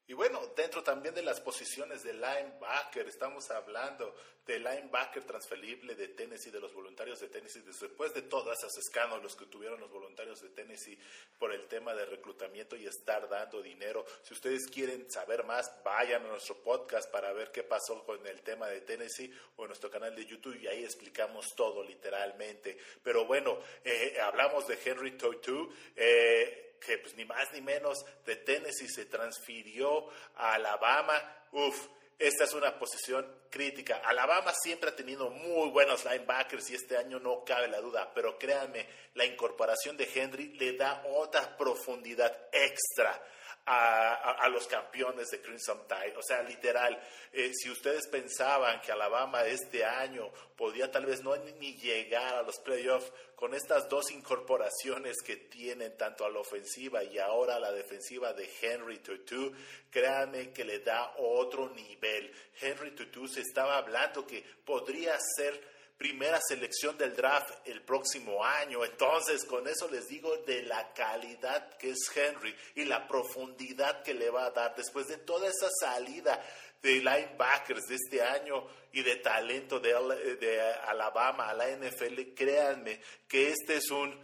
Y 0.06 0.12
bueno, 0.12 0.40
dentro 0.54 0.82
también 0.82 1.14
de 1.14 1.22
las 1.22 1.40
posiciones 1.40 2.02
de 2.02 2.12
linebacker, 2.12 3.08
estamos 3.08 3.50
hablando 3.50 4.14
de 4.44 4.58
linebacker 4.58 5.24
transferible 5.24 5.94
de 5.94 6.08
Tennessee, 6.08 6.50
de 6.50 6.60
los 6.60 6.74
voluntarios 6.74 7.18
de 7.20 7.28
Tennessee, 7.28 7.62
después 7.62 8.12
de 8.12 8.20
todos 8.22 8.58
esos 8.58 8.76
escándalos 8.76 9.34
que 9.34 9.46
tuvieron 9.46 9.80
los 9.80 9.90
voluntarios 9.90 10.42
de 10.42 10.50
Tennessee 10.50 10.98
por 11.38 11.52
el 11.54 11.66
tema 11.66 11.94
de 11.94 12.04
reclutamiento 12.04 12.76
y 12.76 12.84
estar 12.84 13.26
dando 13.30 13.62
dinero. 13.62 14.04
Si 14.22 14.34
ustedes 14.34 14.66
quieren 14.66 15.10
saber 15.10 15.44
más, 15.44 15.72
vayan 15.82 16.26
a 16.26 16.28
nuestro 16.28 16.56
podcast 16.62 17.10
para 17.10 17.32
ver 17.32 17.50
qué 17.50 17.62
pasó 17.62 18.04
con 18.04 18.26
el 18.26 18.42
tema 18.42 18.68
de 18.68 18.82
Tennessee 18.82 19.32
o 19.56 19.62
en 19.62 19.68
nuestro 19.68 19.90
canal 19.90 20.14
de 20.14 20.26
YouTube 20.26 20.60
y 20.60 20.66
ahí 20.66 20.84
explicamos 20.84 21.54
todo 21.56 21.82
literalmente. 21.82 22.76
Pero 23.02 23.24
bueno, 23.24 23.58
eh, 23.82 24.18
hablamos 24.20 24.66
de 24.66 24.78
Henry 24.84 25.12
Totu. 25.12 25.72
Eh, 25.96 26.63
que 26.84 26.98
pues 26.98 27.14
ni 27.14 27.24
más 27.24 27.52
ni 27.52 27.60
menos 27.60 28.04
de 28.24 28.36
Tennessee 28.36 28.88
se 28.88 29.06
transfirió 29.06 30.08
a 30.36 30.54
Alabama. 30.54 31.14
Uf, 31.52 31.88
esta 32.18 32.44
es 32.44 32.52
una 32.52 32.78
posición 32.78 33.26
crítica. 33.50 34.00
Alabama 34.04 34.52
siempre 34.52 34.90
ha 34.90 34.96
tenido 34.96 35.30
muy 35.30 35.70
buenos 35.70 36.04
linebackers 36.04 36.70
y 36.70 36.74
este 36.74 36.96
año 36.96 37.18
no 37.18 37.44
cabe 37.44 37.68
la 37.68 37.80
duda, 37.80 38.12
pero 38.14 38.38
créanme, 38.38 38.86
la 39.14 39.24
incorporación 39.24 39.96
de 39.96 40.08
Henry 40.14 40.54
le 40.54 40.76
da 40.76 41.02
otra 41.06 41.56
profundidad 41.56 42.48
extra 42.52 43.20
a, 43.66 44.48
los 44.48 44.66
campeones 44.66 45.30
de 45.30 45.40
Crimson 45.40 45.86
Tide. 45.88 46.16
O 46.16 46.22
sea, 46.22 46.42
literal, 46.42 47.00
eh, 47.32 47.50
si 47.54 47.70
ustedes 47.70 48.06
pensaban 48.08 48.80
que 48.80 48.92
Alabama 48.92 49.44
este 49.44 49.84
año 49.84 50.30
podía 50.56 50.90
tal 50.90 51.06
vez 51.06 51.22
no 51.22 51.34
ni 51.36 51.74
llegar 51.76 52.34
a 52.34 52.42
los 52.42 52.58
playoffs 52.60 53.10
con 53.34 53.54
estas 53.54 53.88
dos 53.88 54.10
incorporaciones 54.10 55.16
que 55.22 55.36
tienen 55.36 55.96
tanto 55.96 56.24
a 56.24 56.30
la 56.30 56.40
ofensiva 56.40 57.02
y 57.02 57.18
ahora 57.18 57.56
a 57.56 57.60
la 57.60 57.72
defensiva 57.72 58.32
de 58.32 58.48
Henry 58.60 58.98
Tutu, 58.98 59.52
créanme 59.90 60.52
que 60.52 60.64
le 60.64 60.80
da 60.80 61.14
otro 61.18 61.70
nivel. 61.70 62.32
Henry 62.60 62.92
Tutu 62.92 63.26
se 63.28 63.40
estaba 63.40 63.78
hablando 63.78 64.26
que 64.26 64.44
podría 64.64 65.18
ser 65.36 65.73
primera 65.96 66.40
selección 66.46 66.98
del 66.98 67.14
draft 67.14 67.50
el 67.66 67.82
próximo 67.82 68.44
año. 68.44 68.84
Entonces, 68.84 69.44
con 69.44 69.66
eso 69.68 69.88
les 69.90 70.08
digo 70.08 70.36
de 70.38 70.62
la 70.62 70.92
calidad 70.92 71.76
que 71.76 71.90
es 71.90 72.10
Henry 72.14 72.54
y 72.74 72.84
la 72.84 73.06
profundidad 73.06 74.02
que 74.02 74.14
le 74.14 74.30
va 74.30 74.46
a 74.46 74.50
dar 74.50 74.74
después 74.74 75.06
de 75.06 75.18
toda 75.18 75.48
esa 75.48 75.68
salida 75.80 76.44
de 76.82 76.96
linebackers 76.96 77.86
de 77.86 77.94
este 77.94 78.22
año 78.22 78.66
y 78.92 79.02
de 79.02 79.16
talento 79.16 79.80
de, 79.80 80.36
de 80.36 80.60
Alabama 80.60 81.48
a 81.48 81.54
la 81.54 81.68
NFL. 81.70 82.34
Créanme 82.34 83.00
que 83.26 83.48
este 83.48 83.76
es 83.76 83.90
un, 83.90 84.20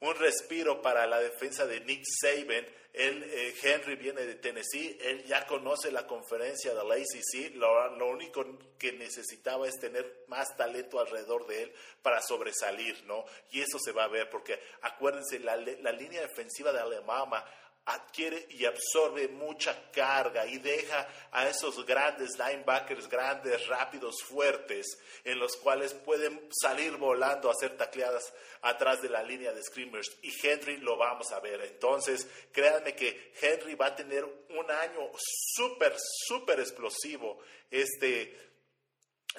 un 0.00 0.14
respiro 0.16 0.80
para 0.80 1.06
la 1.06 1.20
defensa 1.20 1.66
de 1.66 1.80
Nick 1.80 2.04
Saban 2.20 2.66
él, 2.92 3.22
eh, 3.24 3.54
Henry 3.62 3.94
viene 3.96 4.22
de 4.22 4.34
Tennessee, 4.34 4.98
él 5.00 5.24
ya 5.24 5.46
conoce 5.46 5.92
la 5.92 6.06
conferencia 6.06 6.74
de 6.74 6.84
la 6.84 6.94
ACC, 6.94 7.54
lo, 7.54 7.96
lo, 7.96 8.08
único 8.08 8.44
que 8.78 8.92
necesitaba 8.92 9.68
es 9.68 9.78
tener 9.78 10.24
más 10.26 10.56
talento 10.56 10.98
alrededor 10.98 11.46
de 11.46 11.64
él 11.64 11.72
para 12.02 12.20
sobresalir, 12.20 13.04
¿no? 13.04 13.24
Y 13.52 13.60
eso 13.60 13.78
se 13.78 13.92
va 13.92 14.04
a 14.04 14.08
ver, 14.08 14.28
porque 14.28 14.58
acuérdense, 14.82 15.38
la, 15.38 15.56
la 15.56 15.92
línea 15.92 16.22
defensiva 16.22 16.72
de 16.72 16.80
Alabama 16.80 17.44
adquiere 17.86 18.46
y 18.50 18.64
absorbe 18.64 19.28
mucha 19.28 19.90
carga 19.90 20.46
y 20.46 20.58
deja 20.58 21.08
a 21.32 21.48
esos 21.48 21.84
grandes 21.86 22.38
linebackers, 22.38 23.08
grandes, 23.08 23.66
rápidos, 23.66 24.22
fuertes, 24.22 24.98
en 25.24 25.38
los 25.38 25.56
cuales 25.56 25.94
pueden 25.94 26.48
salir 26.50 26.96
volando 26.96 27.48
a 27.48 27.52
hacer 27.52 27.76
tacleadas 27.76 28.32
atrás 28.62 29.02
de 29.02 29.08
la 29.08 29.22
línea 29.22 29.52
de 29.52 29.62
screamers. 29.62 30.10
Y 30.22 30.32
Henry 30.46 30.76
lo 30.78 30.96
vamos 30.96 31.32
a 31.32 31.40
ver. 31.40 31.60
Entonces, 31.62 32.28
créanme 32.52 32.94
que 32.94 33.32
Henry 33.40 33.74
va 33.74 33.86
a 33.86 33.96
tener 33.96 34.24
un 34.24 34.70
año 34.70 35.10
súper, 35.16 35.94
súper 36.26 36.60
explosivo 36.60 37.40
este, 37.70 38.36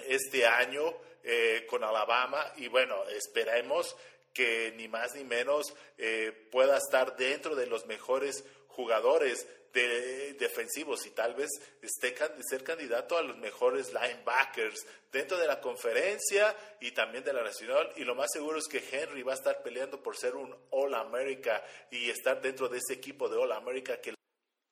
este 0.07 0.45
año 0.45 0.93
eh, 1.23 1.65
con 1.69 1.83
Alabama. 1.83 2.51
Y 2.57 2.67
bueno, 2.67 3.03
esperemos 3.09 3.95
que 4.33 4.73
ni 4.77 4.87
más 4.87 5.15
ni 5.15 5.23
menos 5.23 5.73
eh, 5.97 6.31
pueda 6.51 6.77
estar 6.77 7.15
dentro 7.17 7.55
de 7.55 7.67
los 7.67 7.85
mejores 7.85 8.43
jugadores 8.67 9.47
de, 9.73 10.33
defensivos 10.33 11.05
y 11.05 11.11
tal 11.11 11.33
vez 11.33 11.49
esté 11.81 12.15
ser 12.49 12.63
candidato 12.63 13.17
a 13.17 13.21
los 13.21 13.37
mejores 13.37 13.93
linebackers 13.93 14.85
dentro 15.11 15.37
de 15.37 15.47
la 15.47 15.59
conferencia 15.61 16.55
y 16.79 16.91
también 16.91 17.23
de 17.23 17.33
la 17.33 17.43
nacional. 17.43 17.91
Y 17.95 18.03
lo 18.03 18.15
más 18.15 18.29
seguro 18.31 18.59
es 18.59 18.67
que 18.67 18.83
Henry 18.91 19.23
va 19.23 19.33
a 19.33 19.35
estar 19.35 19.61
peleando 19.61 20.01
por 20.01 20.17
ser 20.17 20.35
un 20.35 20.55
All 20.71 20.93
America 20.95 21.63
y 21.89 22.09
estar 22.09 22.41
dentro 22.41 22.69
de 22.69 22.79
ese 22.79 22.93
equipo 22.93 23.29
de 23.29 23.37
All 23.37 23.51
America 23.51 23.99
que, 24.01 24.13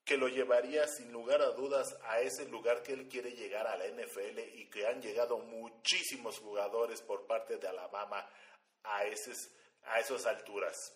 que 0.06 0.18
lo 0.18 0.28
llevaría 0.28 0.88
sin 0.88 1.12
lugar 1.12 1.42
a 1.42 1.52
dudas 1.52 1.98
a 2.04 2.20
ese 2.22 2.48
lugar 2.48 2.82
que 2.82 2.94
él 2.94 3.08
quiere 3.08 3.32
llegar 3.32 3.68
a 3.68 3.78
la 3.78 3.88
NFL 3.88 4.40
y 4.56 4.70
que 4.70 4.88
han 4.88 5.02
llegado 5.02 5.40
muchísimos 5.40 6.40
jugadores 6.40 7.02
por 7.02 7.26
parte 7.26 7.58
de 7.58 7.68
Alabama 7.68 8.28
a, 8.90 9.00
a 9.00 10.00
esas 10.00 10.26
alturas. 10.26 10.96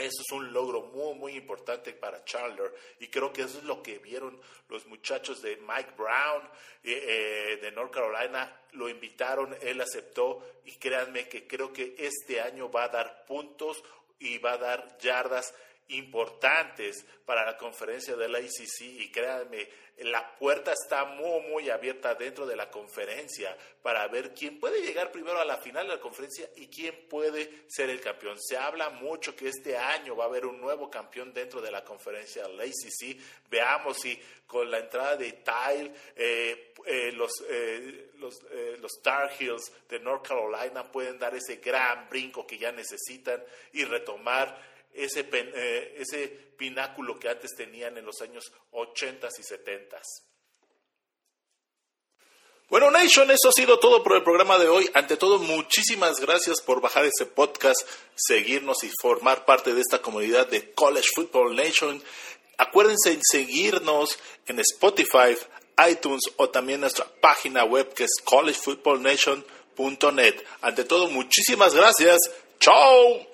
eso 0.01 0.23
es 0.23 0.33
un 0.33 0.53
logro 0.53 0.83
muy, 0.83 1.15
muy 1.15 1.33
importante 1.37 1.93
para 1.93 2.25
Chandler 2.25 2.75
y 2.99 3.09
creo 3.09 3.33
que 3.33 3.43
eso 3.43 3.59
es 3.59 3.65
lo 3.65 3.83
que 3.83 3.99
vieron 3.99 4.41
los 4.69 4.87
muchachos 4.87 5.43
de 5.43 5.57
Mike 5.57 5.93
Brown 5.97 6.43
eh, 6.85 7.05
eh, 7.07 7.59
de 7.61 7.73
North 7.73 7.93
Carolina. 7.93 8.61
Lo 8.73 8.89
invitaron, 8.89 9.57
él 9.61 9.81
aceptó 9.81 10.61
y 10.65 10.77
créanme 10.77 11.29
que 11.29 11.47
creo 11.47 11.73
que 11.73 11.95
este 11.99 12.41
año 12.41 12.71
va 12.71 12.85
a 12.85 12.89
dar 12.89 13.25
puntos 13.27 13.83
y 14.19 14.39
va 14.39 14.53
a 14.53 14.59
dar 14.59 14.99
yardas 14.99 15.55
importantes 15.90 17.05
para 17.24 17.44
la 17.44 17.57
conferencia 17.57 18.16
de 18.16 18.29
la 18.29 18.40
ICC 18.40 18.81
y 18.81 19.11
créanme, 19.11 19.68
la 19.98 20.35
puerta 20.37 20.72
está 20.72 21.05
muy, 21.05 21.42
muy 21.42 21.70
abierta 21.70 22.14
dentro 22.14 22.46
de 22.46 22.57
la 22.57 22.70
conferencia 22.70 23.57
para 23.83 24.09
ver 24.09 24.33
quién 24.35 24.59
puede 24.59 24.83
llegar 24.83 25.12
primero 25.12 25.38
a 25.38 25.44
la 25.44 25.59
final 25.59 25.87
de 25.87 25.94
la 25.94 26.00
conferencia 26.00 26.48
y 26.57 26.68
quién 26.68 27.07
puede 27.09 27.64
ser 27.68 27.90
el 27.90 28.00
campeón. 28.00 28.37
Se 28.40 28.57
habla 28.57 28.90
mucho 28.90 29.37
que 29.37 29.48
este 29.48 29.76
año 29.76 30.16
va 30.16 30.24
a 30.24 30.29
haber 30.29 30.46
un 30.46 30.61
nuevo 30.61 30.88
campeón 30.90 31.33
dentro 31.33 31.61
de 31.61 31.70
la 31.70 31.85
conferencia 31.85 32.44
de 32.44 32.55
la 32.55 32.64
ICC. 32.64 33.20
Veamos 33.50 33.98
si 33.98 34.18
con 34.46 34.70
la 34.70 34.79
entrada 34.79 35.16
de 35.16 35.33
Tile, 35.33 35.92
eh, 36.16 36.72
eh, 36.87 37.12
los, 37.12 37.31
eh, 37.48 38.11
los, 38.16 38.42
los 38.81 38.92
Star 38.96 39.31
Heels 39.38 39.70
de 39.88 40.00
North 40.00 40.26
Carolina 40.26 40.90
pueden 40.90 41.18
dar 41.18 41.35
ese 41.35 41.57
gran 41.57 42.09
brinco 42.09 42.46
que 42.46 42.59
ya 42.59 42.72
necesitan 42.72 43.44
y 43.72 43.85
retomar 43.85 44.70
ese, 44.94 45.29
eh, 45.33 45.96
ese 45.98 46.29
pináculo 46.57 47.18
que 47.18 47.29
antes 47.29 47.57
tenían 47.57 47.96
en 47.96 48.05
los 48.05 48.20
años 48.20 48.53
80 48.72 49.29
y 49.38 49.42
70. 49.42 50.00
Bueno, 52.68 52.90
Nation, 52.92 53.31
eso 53.33 53.48
ha 53.48 53.53
sido 53.53 53.81
todo 53.81 54.05
por 54.05 54.14
el 54.14 54.22
programa 54.22 54.57
de 54.57 54.68
hoy. 54.68 54.88
Ante 54.94 55.16
todo, 55.16 55.40
muchísimas 55.40 56.20
gracias 56.20 56.61
por 56.61 56.81
bajar 56.81 57.05
ese 57.05 57.26
podcast, 57.26 57.81
seguirnos 58.14 58.85
y 58.85 58.92
formar 59.00 59.44
parte 59.44 59.74
de 59.74 59.81
esta 59.81 60.00
comunidad 60.00 60.46
de 60.46 60.72
College 60.72 61.09
Football 61.16 61.57
Nation. 61.57 62.00
Acuérdense 62.59 63.11
en 63.11 63.22
seguirnos 63.22 64.20
en 64.46 64.61
Spotify, 64.61 65.37
iTunes 65.90 66.22
o 66.37 66.48
también 66.50 66.83
nuestra 66.83 67.09
página 67.20 67.64
web 67.64 67.92
que 67.92 68.05
es 68.05 68.12
collegefootballnation.net. 68.22 70.37
Ante 70.61 70.85
todo, 70.85 71.09
muchísimas 71.09 71.74
gracias. 71.74 72.20
¡Chao! 72.61 73.30